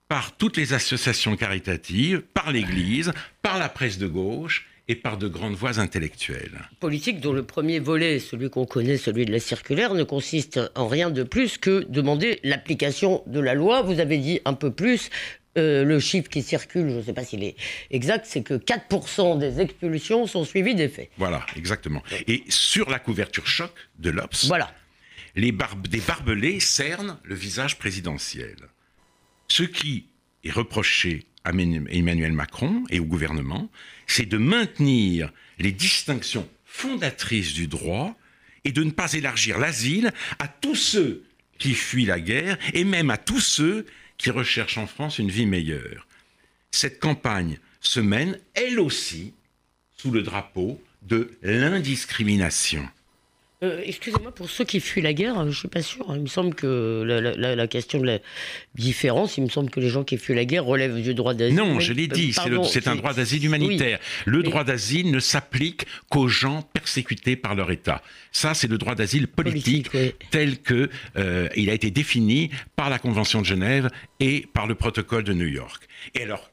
par 0.07 0.35
toutes 0.35 0.57
les 0.57 0.73
associations 0.73 1.37
caritatives, 1.37 2.21
par 2.33 2.51
l'Église, 2.51 3.13
par 3.41 3.57
la 3.57 3.69
presse 3.69 3.97
de 3.97 4.07
gauche 4.07 4.68
et 4.89 4.95
par 4.95 5.17
de 5.17 5.27
grandes 5.27 5.53
voix 5.53 5.79
intellectuelles. 5.79 6.67
Politique 6.79 7.21
dont 7.21 7.31
le 7.31 7.43
premier 7.43 7.79
volet, 7.79 8.19
celui 8.19 8.49
qu'on 8.49 8.65
connaît, 8.65 8.97
celui 8.97 9.23
de 9.25 9.31
la 9.31 9.39
circulaire, 9.39 9.93
ne 9.93 10.03
consiste 10.03 10.59
en 10.75 10.87
rien 10.87 11.11
de 11.11 11.21
plus 11.21 11.59
que 11.59 11.85
demander 11.87 12.39
l'application 12.43 13.23
de 13.27 13.39
la 13.39 13.53
loi. 13.53 13.83
Vous 13.83 13.99
avez 13.99 14.17
dit 14.17 14.41
un 14.43 14.55
peu 14.55 14.71
plus. 14.71 15.09
Euh, 15.57 15.83
le 15.83 15.99
chiffre 15.99 16.29
qui 16.29 16.43
circule, 16.43 16.89
je 16.89 16.95
ne 16.97 17.01
sais 17.01 17.13
pas 17.13 17.23
s'il 17.23 17.43
est 17.43 17.55
exact, 17.89 18.25
c'est 18.27 18.43
que 18.43 18.53
4% 18.53 19.39
des 19.39 19.59
expulsions 19.59 20.27
sont 20.27 20.45
suivies 20.45 20.75
des 20.75 20.89
faits. 20.89 21.09
Voilà, 21.17 21.43
exactement. 21.55 22.03
Et 22.27 22.43
sur 22.49 22.89
la 22.89 22.99
couverture 22.99 23.47
choc 23.47 23.71
de 23.97 24.11
l'Obs, 24.11 24.45
voilà. 24.45 24.71
les 25.35 25.51
des 25.51 26.01
barbelés 26.01 26.59
cernent 26.59 27.17
le 27.23 27.33
visage 27.33 27.79
présidentiel. 27.79 28.57
Ce 29.47 29.63
qui 29.63 30.05
est 30.43 30.51
reproché 30.51 31.25
à 31.43 31.49
Emmanuel 31.49 32.31
Macron 32.31 32.83
et 32.91 32.99
au 32.99 33.05
gouvernement, 33.05 33.69
c'est 34.09 34.25
de 34.25 34.37
maintenir 34.37 35.31
les 35.59 35.71
distinctions 35.71 36.49
fondatrices 36.65 37.53
du 37.53 37.67
droit 37.67 38.17
et 38.63 38.71
de 38.71 38.83
ne 38.83 38.91
pas 38.91 39.13
élargir 39.13 39.59
l'asile 39.59 40.11
à 40.39 40.47
tous 40.47 40.75
ceux 40.75 41.25
qui 41.57 41.73
fuient 41.73 42.05
la 42.05 42.19
guerre 42.19 42.57
et 42.73 42.83
même 42.83 43.11
à 43.11 43.17
tous 43.17 43.39
ceux 43.39 43.85
qui 44.17 44.31
recherchent 44.31 44.77
en 44.77 44.87
France 44.87 45.19
une 45.19 45.29
vie 45.29 45.45
meilleure. 45.45 46.07
Cette 46.71 46.99
campagne 46.99 47.59
se 47.81 47.99
mène, 47.99 48.39
elle 48.55 48.79
aussi, 48.79 49.33
sous 49.95 50.11
le 50.11 50.23
drapeau 50.23 50.81
de 51.01 51.37
l'indiscrimination. 51.41 52.87
Euh, 53.61 53.81
excusez-moi, 53.83 54.31
pour 54.31 54.49
ceux 54.49 54.63
qui 54.63 54.79
fuient 54.79 55.01
la 55.01 55.11
guerre, 55.11 55.45
je 55.51 55.57
suis 55.57 55.67
pas 55.67 55.81
sûr. 55.81 56.05
Il 56.15 56.21
me 56.21 56.27
semble 56.27 56.55
que 56.55 57.03
la, 57.05 57.67
question 57.67 57.99
de 57.99 58.05
la 58.05 58.19
différence, 58.75 59.37
il 59.37 59.43
me 59.43 59.49
semble 59.49 59.69
que 59.69 59.81
les 59.81 59.89
gens 59.89 60.05
qui 60.05 60.17
fuient 60.17 60.35
la 60.35 60.45
guerre 60.45 60.63
relèvent 60.63 61.01
du 61.01 61.13
droit 61.13 61.33
d'asile. 61.33 61.57
Non, 61.57 61.79
je 61.81 61.91
l'ai 61.91 62.07
dit, 62.07 62.33
c'est 62.33 62.87
un 62.87 62.95
droit 62.95 63.13
d'asile 63.13 63.43
humanitaire. 63.43 63.99
Le 64.25 64.43
droit 64.43 64.63
d'asile 64.63 65.11
ne 65.11 65.19
s'applique 65.19 65.85
qu'aux 66.09 66.29
gens 66.29 66.61
persécutés 66.61 67.35
par 67.35 67.53
leur 67.53 67.69
État. 67.69 68.01
Ça, 68.31 68.53
c'est 68.53 68.67
le 68.67 68.77
droit 68.77 68.95
d'asile 68.95 69.27
politique, 69.27 69.89
tel 70.31 70.59
que 70.59 70.89
euh, 71.17 71.49
il 71.57 71.69
a 71.69 71.73
été 71.73 71.91
défini 71.91 72.51
par 72.77 72.89
la 72.89 72.97
Convention 72.97 73.41
de 73.41 73.45
Genève 73.45 73.89
et 74.21 74.47
par 74.53 74.67
le 74.67 74.75
protocole 74.75 75.25
de 75.25 75.33
New 75.33 75.47
York. 75.47 75.83
Et 76.15 76.23
alors, 76.23 76.49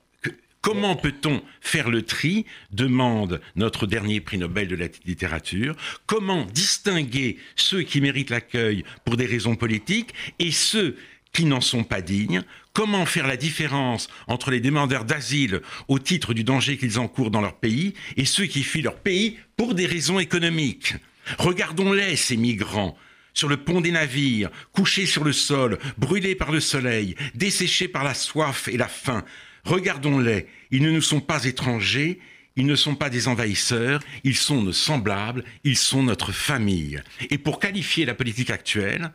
Comment 0.67 0.97
peut-on 0.97 1.43
faire 1.61 1.91
le 1.91 2.03
tri 2.03 2.45
demande 2.73 3.41
notre 3.55 3.87
dernier 3.87 4.21
prix 4.21 4.37
Nobel 4.37 4.67
de 4.67 4.75
la 4.75 4.89
littérature. 5.05 5.77
Comment 6.07 6.45
distinguer 6.45 7.39
ceux 7.55 7.83
qui 7.83 8.01
méritent 8.01 8.31
l'accueil 8.31 8.83
pour 9.05 9.17
des 9.17 9.27
raisons 9.27 9.55
politiques 9.55 10.13
et 10.41 10.51
ceux 10.51 10.97
qui 11.33 11.45
n'en 11.45 11.61
sont 11.61 11.85
pas 11.85 12.01
dignes? 12.01 12.43
Comment 12.73 13.07
faire 13.07 13.29
la 13.29 13.37
différence 13.37 14.09
entre 14.27 14.51
les 14.51 14.59
demandeurs 14.59 15.05
d'asile 15.05 15.63
au 15.87 16.01
titre 16.01 16.35
du 16.35 16.43
danger 16.43 16.77
qu'ils 16.77 16.99
encourent 16.99 17.31
dans 17.31 17.43
leur 17.43 17.55
pays 17.55 17.95
et 18.17 18.25
ceux 18.25 18.47
qui 18.47 18.65
fuient 18.65 18.83
leur 18.83 18.99
pays 18.99 19.39
pour 19.57 19.73
des 19.73 19.87
raisons 19.87 20.19
économiques? 20.19 20.97
Regardons-les, 21.39 22.17
ces 22.17 22.37
migrants 22.37 22.99
sur 23.35 23.49
le 23.49 23.59
pont 23.59 23.83
des 23.83 23.93
navires, 23.93 24.51
couchés 24.73 25.07
sur 25.07 25.23
le 25.23 25.33
sol, 25.33 25.79
brûlés 25.99 26.35
par 26.35 26.51
le 26.51 26.59
soleil, 26.59 27.15
desséchés 27.35 27.87
par 27.87 28.03
la 28.03 28.15
soif 28.15 28.67
et 28.67 28.79
la 28.79 28.89
faim, 28.89 29.25
Regardons-les, 29.67 30.47
ils 30.71 30.83
ne 30.85 30.93
nous 30.93 31.03
sont 31.03 31.19
pas 31.19 31.45
étrangers, 31.45 32.21
ils 32.55 32.67
ne 32.67 32.77
sont 32.77 32.95
pas 32.95 33.11
des 33.11 33.27
envahisseurs, 33.27 33.99
ils 34.23 34.37
sont 34.37 34.63
nos 34.63 34.73
semblables, 34.73 35.43
ils 35.65 35.77
sont 35.77 36.05
notre 36.05 36.31
famille. 36.31 37.03
Et 37.31 37.37
pour 37.37 37.59
qualifier 37.59 38.05
la 38.05 38.15
politique 38.15 38.51
actuelle, 38.51 39.11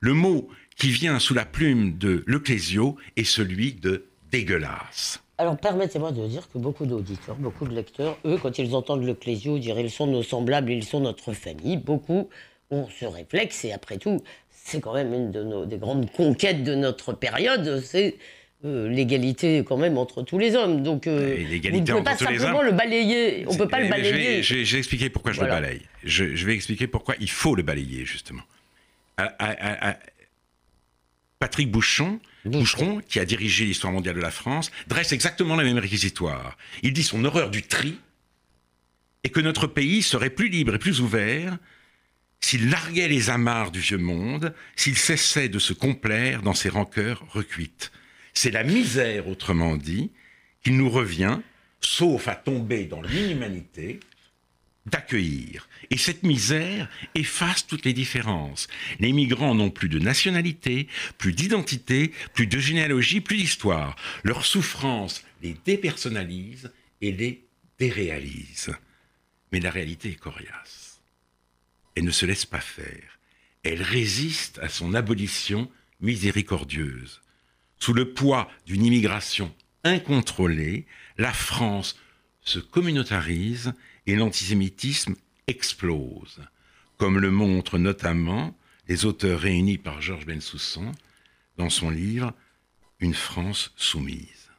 le 0.00 0.12
mot 0.12 0.50
qui 0.76 0.90
vient 0.90 1.18
sous 1.18 1.32
la 1.32 1.46
plume 1.46 1.96
de 1.96 2.22
Leclésio 2.26 2.96
est 3.16 3.24
celui 3.24 3.72
de 3.72 4.04
dégueulasse. 4.30 5.22
Alors 5.38 5.56
permettez-moi 5.56 6.12
de 6.12 6.26
dire 6.26 6.46
que 6.52 6.58
beaucoup 6.58 6.84
d'auditeurs, 6.84 7.36
beaucoup 7.36 7.66
de 7.66 7.74
lecteurs, 7.74 8.18
eux, 8.26 8.36
quand 8.36 8.58
ils 8.58 8.74
entendent 8.74 9.02
Leclésio 9.02 9.58
dire 9.58 9.80
ils 9.80 9.90
sont 9.90 10.06
nos 10.06 10.22
semblables, 10.22 10.72
ils 10.72 10.84
sont 10.84 11.00
notre 11.00 11.32
famille, 11.32 11.78
beaucoup 11.78 12.28
ont 12.70 12.86
ce 13.00 13.06
réflexe 13.06 13.64
et 13.64 13.72
après 13.72 13.96
tout, 13.96 14.22
c'est 14.50 14.82
quand 14.82 14.92
même 14.92 15.14
une 15.14 15.66
des 15.66 15.78
grandes 15.78 16.12
conquêtes 16.12 16.64
de 16.64 16.74
notre 16.74 17.14
période, 17.14 17.80
c'est 17.82 18.18
euh, 18.66 18.88
l'égalité 18.88 19.64
quand 19.66 19.76
même 19.76 19.98
entre 19.98 20.22
tous 20.22 20.38
les 20.38 20.54
hommes. 20.54 20.82
Donc, 20.82 21.06
euh, 21.06 21.36
on 21.72 21.80
ne 21.80 21.84
peut 21.84 22.02
pas 22.02 22.16
simplement 22.16 22.62
le 22.62 22.72
balayer. 22.72 23.44
On 23.48 23.56
peut 23.56 23.68
pas 23.68 23.80
le 23.80 23.88
balayer. 23.88 24.42
Je 24.42 24.54
vais, 24.54 24.78
expliquer 24.78 25.10
pourquoi 25.10 25.32
je 25.32 25.40
le 25.40 25.46
balaye. 25.46 25.82
Je, 26.04 26.24
vais 26.24 26.54
expliquer 26.54 26.86
pourquoi 26.86 27.14
il 27.20 27.30
faut 27.30 27.54
le 27.54 27.62
balayer 27.62 28.04
justement. 28.04 28.42
Patrick 31.38 31.70
Bouchon, 31.70 32.18
Boucheron, 32.44 33.00
qui 33.06 33.20
a 33.20 33.24
dirigé 33.24 33.64
l'histoire 33.64 33.92
mondiale 33.92 34.16
de 34.16 34.20
la 34.20 34.30
France, 34.30 34.70
dresse 34.86 35.12
exactement 35.12 35.56
la 35.56 35.64
même 35.64 35.78
réquisitoire. 35.78 36.56
Il 36.82 36.92
dit 36.92 37.02
son 37.02 37.24
horreur 37.24 37.50
du 37.50 37.62
tri 37.62 37.98
et 39.24 39.28
que 39.28 39.40
notre 39.40 39.66
pays 39.66 40.02
serait 40.02 40.30
plus 40.30 40.48
libre 40.48 40.74
et 40.74 40.78
plus 40.78 41.00
ouvert 41.00 41.58
s'il 42.40 42.70
larguait 42.70 43.08
les 43.08 43.30
amarres 43.30 43.70
du 43.70 43.80
vieux 43.80 43.98
monde, 43.98 44.54
s'il 44.76 44.96
cessait 44.96 45.48
de 45.48 45.58
se 45.58 45.72
complaire 45.72 46.42
dans 46.42 46.54
ses 46.54 46.68
rancœurs 46.68 47.24
recuites. 47.30 47.90
C'est 48.36 48.50
la 48.50 48.64
misère, 48.64 49.28
autrement 49.28 49.78
dit, 49.78 50.10
qu'il 50.62 50.76
nous 50.76 50.90
revient, 50.90 51.38
sauf 51.80 52.28
à 52.28 52.34
tomber 52.34 52.84
dans 52.84 53.00
l'inhumanité, 53.00 53.98
d'accueillir. 54.84 55.70
Et 55.88 55.96
cette 55.96 56.22
misère 56.22 56.90
efface 57.14 57.66
toutes 57.66 57.86
les 57.86 57.94
différences. 57.94 58.68
Les 59.00 59.14
migrants 59.14 59.54
n'ont 59.54 59.70
plus 59.70 59.88
de 59.88 59.98
nationalité, 59.98 60.86
plus 61.16 61.32
d'identité, 61.32 62.12
plus 62.34 62.46
de 62.46 62.58
généalogie, 62.58 63.22
plus 63.22 63.38
d'histoire. 63.38 63.96
Leur 64.22 64.44
souffrance 64.44 65.24
les 65.42 65.56
dépersonnalise 65.64 66.70
et 67.00 67.12
les 67.12 67.42
déréalise. 67.78 68.70
Mais 69.50 69.60
la 69.60 69.70
réalité 69.70 70.10
est 70.10 70.20
coriace. 70.20 71.00
Elle 71.94 72.04
ne 72.04 72.10
se 72.10 72.26
laisse 72.26 72.44
pas 72.44 72.60
faire. 72.60 73.18
Elle 73.62 73.80
résiste 73.80 74.58
à 74.58 74.68
son 74.68 74.92
abolition 74.92 75.70
miséricordieuse. 76.02 77.22
Sous 77.78 77.92
le 77.92 78.12
poids 78.12 78.50
d'une 78.66 78.84
immigration 78.84 79.54
incontrôlée, 79.84 80.86
la 81.18 81.32
France 81.32 81.96
se 82.42 82.58
communautarise 82.58 83.72
et 84.06 84.16
l'antisémitisme 84.16 85.14
explose, 85.46 86.40
comme 86.96 87.18
le 87.18 87.30
montrent 87.30 87.78
notamment 87.78 88.56
les 88.88 89.04
auteurs 89.04 89.40
réunis 89.40 89.78
par 89.78 90.00
Georges 90.00 90.26
Bensoussan 90.26 90.92
dans 91.56 91.70
son 91.70 91.90
livre 91.90 92.32
Une 93.00 93.14
France 93.14 93.72
soumise. 93.76 94.50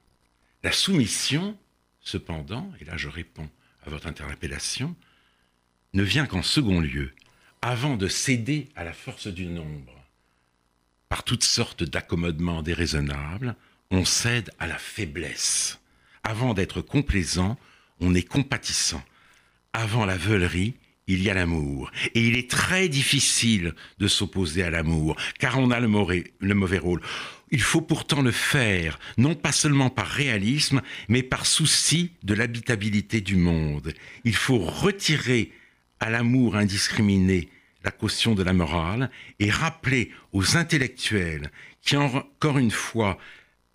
La 0.64 0.72
soumission, 0.72 1.58
cependant, 2.02 2.72
et 2.80 2.86
là 2.86 2.98
je 2.98 3.10
réponds 3.10 3.50
à 3.86 3.90
votre 3.90 4.08
interpellation, 4.08 4.96
ne 5.94 6.04
vient 6.04 6.26
qu'en 6.26 6.44
second 6.44 6.80
lieu, 6.80 7.14
avant 7.62 7.98
de 7.98 8.08
céder 8.08 8.70
à 8.76 8.84
la 8.84 8.94
force 8.94 9.28
du 9.28 9.46
nombre 9.46 9.97
par 11.10 11.24
toutes 11.24 11.44
sortes 11.44 11.84
d'accommodements 11.84 12.62
déraisonnables, 12.62 13.56
on 13.92 14.06
cède 14.06 14.52
à 14.60 14.68
la 14.68 14.78
faiblesse. 14.78 15.80
Avant 16.24 16.54
d'être 16.54 16.82
complaisant, 16.82 17.58
on 18.00 18.14
est 18.14 18.28
compatissant. 18.28 19.04
Avant 19.74 20.06
la 20.06 20.18
veulerie, 20.18 20.76
il 21.08 21.24
y 21.24 21.30
a 21.30 21.34
l'amour. 21.34 21.92
Et 22.14 22.28
il 22.28 22.38
est 22.38 22.50
très 22.50 22.90
difficile 22.90 23.74
de 23.98 24.08
s'opposer 24.08 24.64
à 24.64 24.70
l'amour, 24.70 25.16
car 25.40 25.58
on 25.58 25.72
a 25.72 25.80
le 25.80 25.88
mauvais, 25.88 26.34
le 26.40 26.54
mauvais 26.54 26.78
rôle. 26.78 27.02
Il 27.50 27.62
faut 27.62 27.82
pourtant 27.82 28.22
le 28.22 28.32
faire, 28.32 29.00
non 29.18 29.34
pas 29.34 29.54
seulement 29.54 29.90
par 29.90 30.08
réalisme, 30.08 30.82
mais 31.08 31.24
par 31.24 31.46
souci 31.46 32.12
de 32.24 32.34
l'habitabilité 32.34 33.22
du 33.22 33.38
monde. 33.38 33.94
Il 34.26 34.36
faut 34.36 34.60
retirer 34.60 35.54
à 36.02 36.10
l'amour 36.10 36.58
indiscriminé 36.58 37.50
la 37.84 37.92
caution 37.92 38.36
de 38.36 38.44
la 38.44 38.54
morale 38.54 39.10
et 39.40 39.50
rappeler 39.50 40.12
aux 40.34 40.58
intellectuels 40.58 41.52
qui, 41.82 41.96
encore 41.96 42.58
une 42.58 42.72
fois, 42.72 43.18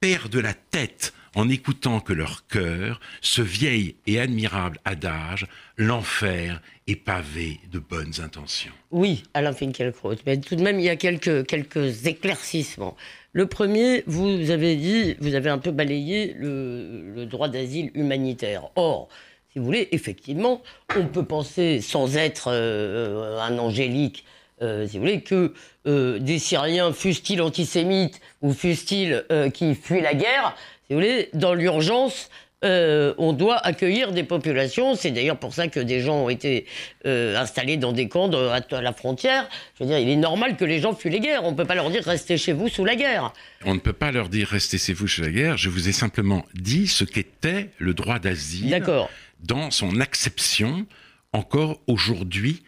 perdent 0.01 0.37
la 0.37 0.55
tête 0.55 1.15
en 1.35 1.49
écoutant 1.49 2.01
que 2.01 2.13
leur 2.13 2.47
cœur, 2.47 3.01
ce 3.21 3.41
vieil 3.41 3.97
et 4.07 4.21
admirable 4.21 4.79
adage, 4.85 5.47
l'enfer 5.77 6.61
est 6.87 6.97
pavé 6.97 7.59
de 7.71 7.79
bonnes 7.79 8.21
intentions. 8.23 8.73
Oui, 8.91 9.23
Alain 9.33 9.53
Finkielkraut, 9.53 10.17
mais 10.27 10.39
tout 10.39 10.57
de 10.57 10.63
même, 10.63 10.79
il 10.79 10.85
y 10.85 10.91
a 10.91 10.97
quelques, 10.97 11.47
quelques 11.47 12.07
éclaircissements. 12.07 12.97
Le 13.33 13.47
premier, 13.47 14.05
vous 14.07 14.51
avez 14.51 14.77
dit, 14.77 15.17
vous 15.21 15.35
avez 15.35 15.49
un 15.49 15.59
peu 15.59 15.71
balayé 15.71 16.35
le, 16.39 17.15
le 17.15 17.25
droit 17.25 17.49
d'asile 17.49 17.91
humanitaire. 17.95 18.65
Or, 18.77 19.09
si 19.53 19.59
vous 19.59 19.67
voulez, 19.67 19.89
effectivement, 19.93 20.63
on 20.97 21.07
peut 21.07 21.25
penser, 21.25 21.83
sans 21.83 22.17
être 22.17 22.49
euh, 22.51 23.39
un 23.39 23.59
angélique, 23.59 24.25
euh, 24.63 24.87
si 24.87 24.97
vous 24.97 25.05
voulez, 25.05 25.21
que 25.21 25.53
euh, 25.87 26.19
des 26.19 26.39
Syriens, 26.39 26.93
fussent-ils 26.95 27.43
antisémites 27.43 28.21
ou 28.41 28.55
fussent-ils 28.55 29.25
qui 29.53 29.75
fuient 29.75 30.01
la 30.01 30.15
guerre, 30.15 30.57
si 30.87 30.95
vous 30.95 31.01
voulez, 31.01 31.29
dans 31.35 31.53
l'urgence, 31.53 32.31
on 32.65 33.33
doit 33.33 33.59
accueillir 33.59 34.13
des 34.13 34.23
populations. 34.23 34.95
C'est 34.95 35.11
d'ailleurs 35.11 35.39
pour 35.39 35.53
ça 35.53 35.67
que 35.67 35.81
des 35.81 36.01
gens 36.01 36.25
ont 36.25 36.29
été 36.29 36.67
installés 37.05 37.77
dans 37.77 37.93
des 37.93 38.09
camps 38.09 38.31
à, 38.31 38.81
la 38.81 38.93
frontière. 38.93 39.49
Je 39.77 39.83
veux 39.83 39.91
dire, 39.91 39.99
il 39.99 40.09
est 40.09 40.17
normal 40.17 40.57
que 40.57 40.65
les 40.65 40.79
gens 40.79 40.95
fuient 40.95 41.11
les 41.11 41.19
guerres. 41.19 41.43
On 41.43 41.51
ne 41.51 41.57
peut 41.57 41.65
pas 41.65 41.75
leur 41.75 41.91
dire 41.91 42.05
restez 42.05 42.37
chez 42.37 42.53
vous 42.53 42.69
sous 42.69 42.85
la 42.85 42.95
guerre. 42.95 43.33
On 43.65 43.75
ne 43.75 43.81
peut 43.81 43.93
pas 43.93 44.13
leur 44.13 44.29
dire 44.29 44.47
restez 44.49 44.79
chez 44.79 44.93
vous 44.93 45.09
sous 45.09 45.23
la 45.23 45.31
guerre. 45.31 45.57
Je 45.57 45.71
vous 45.71 45.89
ai 45.89 45.93
simplement 45.93 46.45
dit 46.55 46.87
ce 46.87 47.03
qu'était 47.03 47.71
le 47.79 47.95
droit 47.95 48.21
d'asile. 48.21 48.71
D'accord 48.71 49.11
dans 49.43 49.71
son 49.71 50.01
acception 50.01 50.87
encore 51.33 51.81
aujourd'hui 51.87 52.63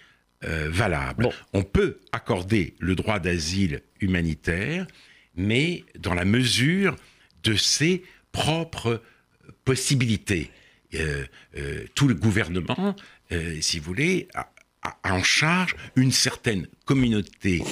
euh, 0.45 0.69
valable. 0.71 1.29
On 1.53 1.63
peut 1.63 2.01
accorder 2.13 2.75
le 2.79 2.95
droit 2.95 3.19
d'asile 3.19 3.83
humanitaire, 4.01 4.87
mais 5.37 5.85
dans 5.99 6.15
la 6.15 6.25
mesure 6.25 6.97
de 7.43 7.55
ses 7.55 8.03
propres 8.33 9.03
possibilités. 9.65 10.51
Euh, 10.95 11.25
euh, 11.57 11.85
tout 11.95 12.09
le 12.09 12.15
gouvernement, 12.15 12.95
si 13.61 13.79
vous 13.79 13.85
voulez, 13.85 14.29
a, 14.35 14.51
en 15.03 15.23
charge 15.23 15.75
une 15.97 16.13
certaine 16.13 16.69
communauté 16.85 17.63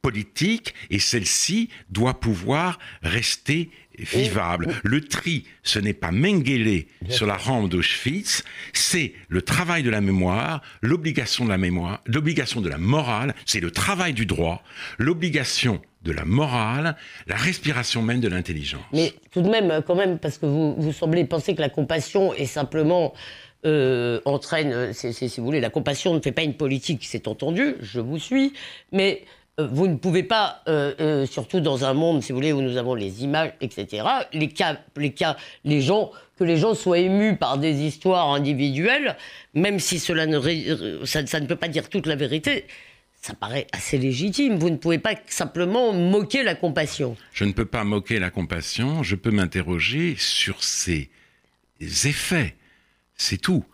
politique 0.00 0.74
et 0.90 0.98
celle-ci 0.98 1.68
doit 1.90 2.18
pouvoir 2.18 2.78
rester 3.02 3.70
vivable. 4.04 4.68
Le 4.82 5.00
tri, 5.00 5.44
ce 5.62 5.78
n'est 5.78 5.92
pas 5.92 6.10
Mengele 6.10 6.84
sur 7.08 7.26
la 7.26 7.36
rampe 7.36 7.68
d'Auschwitz, 7.68 8.44
c'est 8.72 9.12
le 9.28 9.42
travail 9.42 9.82
de 9.82 9.90
la 9.90 10.00
mémoire, 10.00 10.62
l'obligation 10.80 11.44
de 11.44 11.50
la 11.50 11.58
mémoire, 11.58 12.00
l'obligation 12.06 12.60
de 12.60 12.68
la 12.68 12.78
morale, 12.78 13.34
c'est 13.46 13.60
le 13.60 13.70
travail 13.70 14.12
du 14.12 14.26
droit, 14.26 14.62
l'obligation 14.98 15.80
de 16.02 16.12
la 16.12 16.24
morale, 16.24 16.96
la 17.26 17.36
respiration 17.36 18.02
même 18.02 18.20
de 18.20 18.28
l'intelligence. 18.28 18.82
Mais 18.92 19.12
tout 19.30 19.40
de 19.40 19.48
même, 19.48 19.82
quand 19.86 19.94
même, 19.94 20.18
parce 20.18 20.38
que 20.38 20.46
vous, 20.46 20.74
vous 20.76 20.92
semblez 20.92 21.24
penser 21.24 21.54
que 21.54 21.60
la 21.60 21.68
compassion 21.68 22.34
est 22.34 22.46
simplement 22.46 23.14
euh, 23.64 24.20
entraîne, 24.24 24.92
si 24.92 25.28
vous 25.38 25.44
voulez, 25.44 25.60
la 25.60 25.70
compassion 25.70 26.14
ne 26.14 26.20
fait 26.20 26.32
pas 26.32 26.42
une 26.42 26.54
politique, 26.54 27.04
c'est 27.04 27.28
entendu, 27.28 27.76
je 27.80 28.00
vous 28.00 28.18
suis, 28.18 28.52
mais 28.90 29.22
euh, 29.22 29.26
vous 29.58 29.86
ne 29.86 29.96
pouvez 29.96 30.22
pas, 30.22 30.62
euh, 30.68 30.94
euh, 31.00 31.26
surtout 31.26 31.60
dans 31.60 31.84
un 31.84 31.92
monde, 31.92 32.22
si 32.22 32.32
vous 32.32 32.38
voulez, 32.38 32.52
où 32.52 32.62
nous 32.62 32.76
avons 32.76 32.94
les 32.94 33.22
images, 33.22 33.52
etc., 33.60 34.04
les 34.32 34.48
cas, 34.48 34.80
les 35.64 35.80
gens, 35.80 36.10
que 36.38 36.44
les 36.44 36.56
gens 36.56 36.74
soient 36.74 36.98
émus 36.98 37.36
par 37.36 37.58
des 37.58 37.82
histoires 37.82 38.32
individuelles, 38.32 39.16
même 39.54 39.78
si 39.78 39.98
cela 39.98 40.26
ne, 40.26 41.04
ça, 41.04 41.40
ne 41.40 41.46
peut 41.46 41.56
pas 41.56 41.68
dire 41.68 41.88
toute 41.88 42.06
la 42.06 42.16
vérité, 42.16 42.64
ça 43.20 43.34
paraît 43.34 43.66
assez 43.72 43.98
légitime. 43.98 44.56
Vous 44.56 44.70
ne 44.70 44.76
pouvez 44.76 44.98
pas 44.98 45.14
simplement 45.26 45.92
moquer 45.92 46.42
la 46.42 46.54
compassion. 46.54 47.16
Je 47.32 47.44
ne 47.44 47.52
peux 47.52 47.66
pas 47.66 47.84
moquer 47.84 48.18
la 48.18 48.30
compassion, 48.30 49.02
je 49.02 49.14
peux 49.14 49.30
m'interroger 49.30 50.16
sur 50.18 50.64
ses 50.64 51.10
effets. 51.80 52.56
C'est 53.16 53.40
tout. 53.40 53.64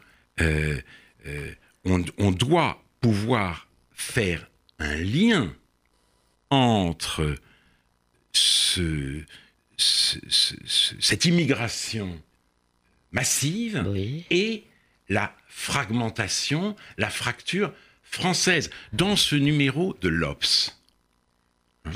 Euh, 0.40 0.78
euh, 1.26 1.52
on, 1.84 2.30
doit 2.30 2.82
pouvoir 3.00 3.68
faire 3.92 4.50
un 4.78 4.96
lien 4.96 5.52
entre 6.50 7.34
ce, 8.32 9.22
ce, 9.76 10.18
ce, 10.28 10.94
cette 11.00 11.24
immigration 11.24 12.20
massive 13.12 13.84
oui. 13.88 14.24
et 14.30 14.64
la 15.08 15.34
fragmentation, 15.48 16.76
la 16.96 17.10
fracture 17.10 17.72
française. 18.02 18.70
Dans 18.92 19.16
ce 19.16 19.36
numéro 19.36 19.96
de 20.00 20.08
l'Obs, 20.08 20.76
hein, 21.84 21.90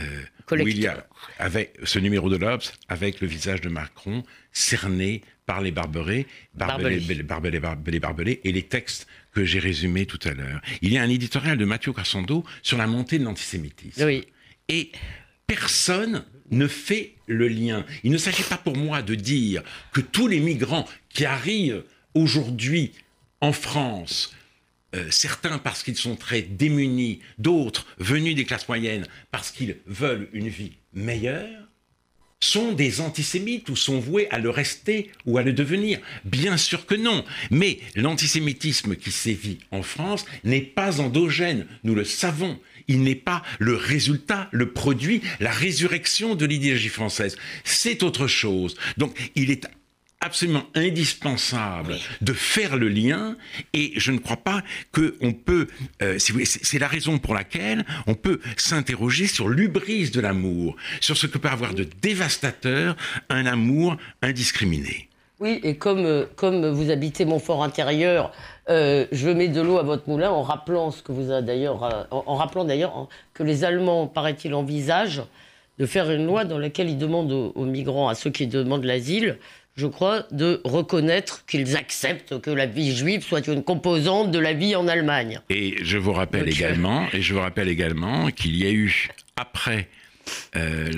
euh, 0.00 0.22
où 0.52 0.68
il 0.68 0.78
y 0.78 0.86
a 0.86 1.06
avec 1.38 1.78
ce 1.84 1.98
numéro 1.98 2.28
de 2.30 2.36
l'Obs 2.36 2.72
avec 2.88 3.20
le 3.20 3.26
visage 3.26 3.60
de 3.60 3.68
Macron 3.68 4.22
cerné 4.52 5.22
par 5.48 5.62
les 5.62 5.70
barbelés, 5.70 6.26
barbelés, 6.52 7.00
barbelés, 7.22 7.58
barbelés, 7.58 8.00
barbelés, 8.00 8.40
et 8.44 8.52
les 8.52 8.64
textes 8.64 9.06
que 9.32 9.46
j'ai 9.46 9.58
résumés 9.58 10.04
tout 10.04 10.20
à 10.24 10.34
l'heure. 10.34 10.60
Il 10.82 10.92
y 10.92 10.98
a 10.98 11.02
un 11.02 11.08
éditorial 11.08 11.56
de 11.56 11.64
Mathieu 11.64 11.94
Cassando 11.94 12.44
sur 12.62 12.76
la 12.76 12.86
montée 12.86 13.18
de 13.18 13.24
l'antisémitisme. 13.24 14.04
Oui. 14.04 14.26
Et 14.68 14.92
personne 15.46 16.26
ne 16.50 16.66
fait 16.66 17.14
le 17.26 17.48
lien. 17.48 17.86
Il 18.04 18.12
ne 18.12 18.18
s'agit 18.18 18.42
pas 18.42 18.58
pour 18.58 18.76
moi 18.76 19.00
de 19.00 19.14
dire 19.14 19.62
que 19.94 20.02
tous 20.02 20.28
les 20.28 20.38
migrants 20.38 20.86
qui 21.08 21.24
arrivent 21.24 21.82
aujourd'hui 22.12 22.92
en 23.40 23.52
France, 23.52 24.34
euh, 24.94 25.06
certains 25.10 25.56
parce 25.56 25.82
qu'ils 25.82 25.96
sont 25.96 26.16
très 26.16 26.42
démunis, 26.42 27.20
d'autres 27.38 27.86
venus 27.96 28.34
des 28.34 28.44
classes 28.44 28.68
moyennes 28.68 29.06
parce 29.30 29.50
qu'ils 29.50 29.76
veulent 29.86 30.28
une 30.34 30.48
vie 30.48 30.72
meilleure, 30.92 31.67
sont 32.40 32.72
des 32.72 33.00
antisémites 33.00 33.68
ou 33.68 33.76
sont 33.76 33.98
voués 33.98 34.28
à 34.30 34.38
le 34.38 34.50
rester 34.50 35.10
ou 35.26 35.38
à 35.38 35.42
le 35.42 35.52
devenir 35.52 35.98
Bien 36.24 36.56
sûr 36.56 36.86
que 36.86 36.94
non. 36.94 37.24
Mais 37.50 37.78
l'antisémitisme 37.94 38.96
qui 38.96 39.10
sévit 39.10 39.58
en 39.70 39.82
France 39.82 40.24
n'est 40.44 40.60
pas 40.60 41.00
endogène, 41.00 41.66
nous 41.84 41.94
le 41.94 42.04
savons. 42.04 42.58
Il 42.86 43.02
n'est 43.02 43.14
pas 43.14 43.42
le 43.58 43.74
résultat, 43.74 44.48
le 44.50 44.72
produit, 44.72 45.20
la 45.40 45.50
résurrection 45.50 46.34
de 46.34 46.46
l'idéologie 46.46 46.88
française. 46.88 47.36
C'est 47.64 48.02
autre 48.02 48.26
chose. 48.26 48.76
Donc 48.96 49.14
il 49.34 49.50
est 49.50 49.66
absolument 50.20 50.64
indispensable 50.74 51.92
Oui. 51.92 52.00
de 52.20 52.32
faire 52.32 52.76
le 52.76 52.88
lien 52.88 53.36
et 53.72 53.92
je 53.96 54.10
ne 54.12 54.18
crois 54.18 54.36
pas 54.38 54.62
que 54.92 55.16
on 55.20 55.32
peut 55.32 55.68
euh, 56.02 56.18
si 56.18 56.32
c'est 56.44 56.78
la 56.78 56.88
raison 56.88 57.18
pour 57.18 57.34
laquelle 57.34 57.84
on 58.06 58.14
peut 58.14 58.40
s'interroger 58.56 59.26
sur 59.26 59.48
l'ubris 59.48 60.10
de 60.10 60.20
l'amour 60.20 60.76
sur 61.00 61.16
ce 61.16 61.26
que 61.26 61.38
peut 61.38 61.48
avoir 61.48 61.74
de 61.74 61.86
dévastateur 62.02 62.96
un 63.30 63.46
amour 63.46 63.96
indiscriminé 64.22 65.08
Oui, 65.40 65.60
et 65.62 65.76
comme, 65.76 66.04
euh, 66.04 66.26
comme 66.36 66.66
vous 66.68 66.90
habitez 66.90 67.24
mon 67.24 67.38
fort 67.38 67.62
intérieur, 67.62 68.32
euh, 68.68 69.06
je 69.12 69.28
mets 69.28 69.48
de 69.48 69.60
l'eau 69.60 69.78
à 69.78 69.84
votre 69.84 70.08
moulin 70.08 70.30
en 70.30 70.42
rappelant 70.42 70.90
ce 70.90 71.00
que 71.02 71.12
vous 71.12 71.30
a 71.30 71.42
d'ailleurs, 71.42 72.06
en, 72.10 72.24
en 72.26 72.34
rappelant 72.34 72.64
d'ailleurs 72.64 72.96
hein, 72.96 73.08
que 73.34 73.44
les 73.44 73.62
Allemands, 73.64 74.08
paraît-il, 74.08 74.52
envisagent 74.54 75.22
de 75.78 75.86
faire 75.86 76.10
une 76.10 76.26
loi 76.26 76.44
dans 76.44 76.58
laquelle 76.58 76.90
ils 76.90 76.98
demandent 76.98 77.30
aux, 77.30 77.52
aux 77.54 77.64
migrants, 77.64 78.08
à 78.08 78.16
ceux 78.16 78.30
qui 78.30 78.48
demandent 78.48 78.84
l'asile, 78.84 79.38
je 79.78 79.86
crois, 79.86 80.26
de 80.32 80.60
reconnaître 80.64 81.46
qu'ils 81.46 81.76
acceptent 81.76 82.40
que 82.40 82.50
la 82.50 82.66
vie 82.66 82.94
juive 82.94 83.22
soit 83.22 83.46
une 83.46 83.62
composante 83.62 84.32
de 84.32 84.38
la 84.40 84.52
vie 84.52 84.74
en 84.74 84.88
Allemagne. 84.88 85.40
et 85.48 85.76
je 85.84 85.96
vous 85.96 86.12
rappelle 86.12 86.48
également 86.48 87.06
et 87.12 87.22
je 87.22 87.32
vous 87.32 87.40
rappelle 87.40 87.68
également 87.68 88.30
qu'il 88.32 88.56
y 88.56 88.66
a 88.66 88.72
eu 88.72 89.08
après 89.36 89.88
euh, 90.56 90.90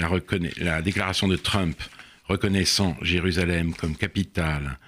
la, 0.59 0.81
déclaration 0.81 1.29
de 1.29 1.37
Trump 1.37 1.79
reconnaissant 2.25 2.97
Jérusalem 3.03 3.75
comme 3.75 3.97
capitale 3.97 4.79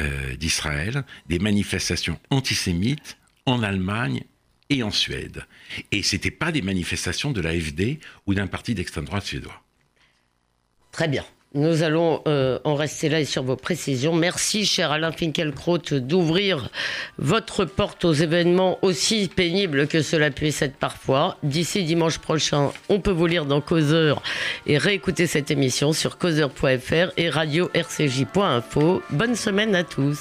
euh, 0.00 0.36
d'Israël, 0.36 1.04
des 1.26 1.38
manifestations 1.38 2.20
antisémites 2.28 3.16
en 3.46 3.62
Allemagne 3.62 4.22
et 4.68 4.82
en 4.82 4.90
Suède. 4.90 5.46
Et 5.92 6.02
c'était 6.02 6.30
pas 6.30 6.52
des 6.52 6.62
manifestations 6.62 7.32
de 7.32 7.40
l'AFD 7.40 8.00
ou 8.26 8.34
d'un 8.34 8.46
parti 8.46 8.74
d'extrême 8.74 9.06
droite 9.06 9.24
suédois. 9.24 9.62
Très 10.92 11.08
bien. 11.08 11.24
Nous 11.52 11.82
allons 11.82 12.22
euh, 12.28 12.60
en 12.62 12.76
rester 12.76 13.08
là 13.08 13.18
et 13.18 13.24
sur 13.24 13.42
vos 13.42 13.56
précisions. 13.56 14.14
Merci, 14.14 14.64
cher 14.64 14.92
Alain 14.92 15.10
Finkielkraut, 15.10 15.78
d'ouvrir 15.78 16.70
votre 17.18 17.64
porte 17.64 18.04
aux 18.04 18.12
événements 18.12 18.78
aussi 18.82 19.28
pénibles 19.34 19.88
que 19.88 20.00
cela 20.00 20.30
puisse 20.30 20.62
être 20.62 20.76
parfois. 20.76 21.38
D'ici 21.42 21.82
dimanche 21.82 22.18
prochain, 22.18 22.70
on 22.88 23.00
peut 23.00 23.10
vous 23.10 23.26
lire 23.26 23.46
dans 23.46 23.60
Causeur 23.60 24.22
et 24.66 24.78
réécouter 24.78 25.26
cette 25.26 25.50
émission 25.50 25.92
sur 25.92 26.18
causeur.fr 26.18 27.12
et 27.16 27.28
radio-rcj.info. 27.28 29.02
Bonne 29.10 29.34
semaine 29.34 29.74
à 29.74 29.82
tous. 29.82 30.20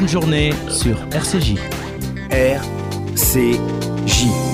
Bonne 0.00 0.08
journée 0.08 0.50
sur 0.70 0.96
RCJ. 1.12 1.56
R, 2.32 2.62
C, 3.14 3.60
J. 4.06 4.49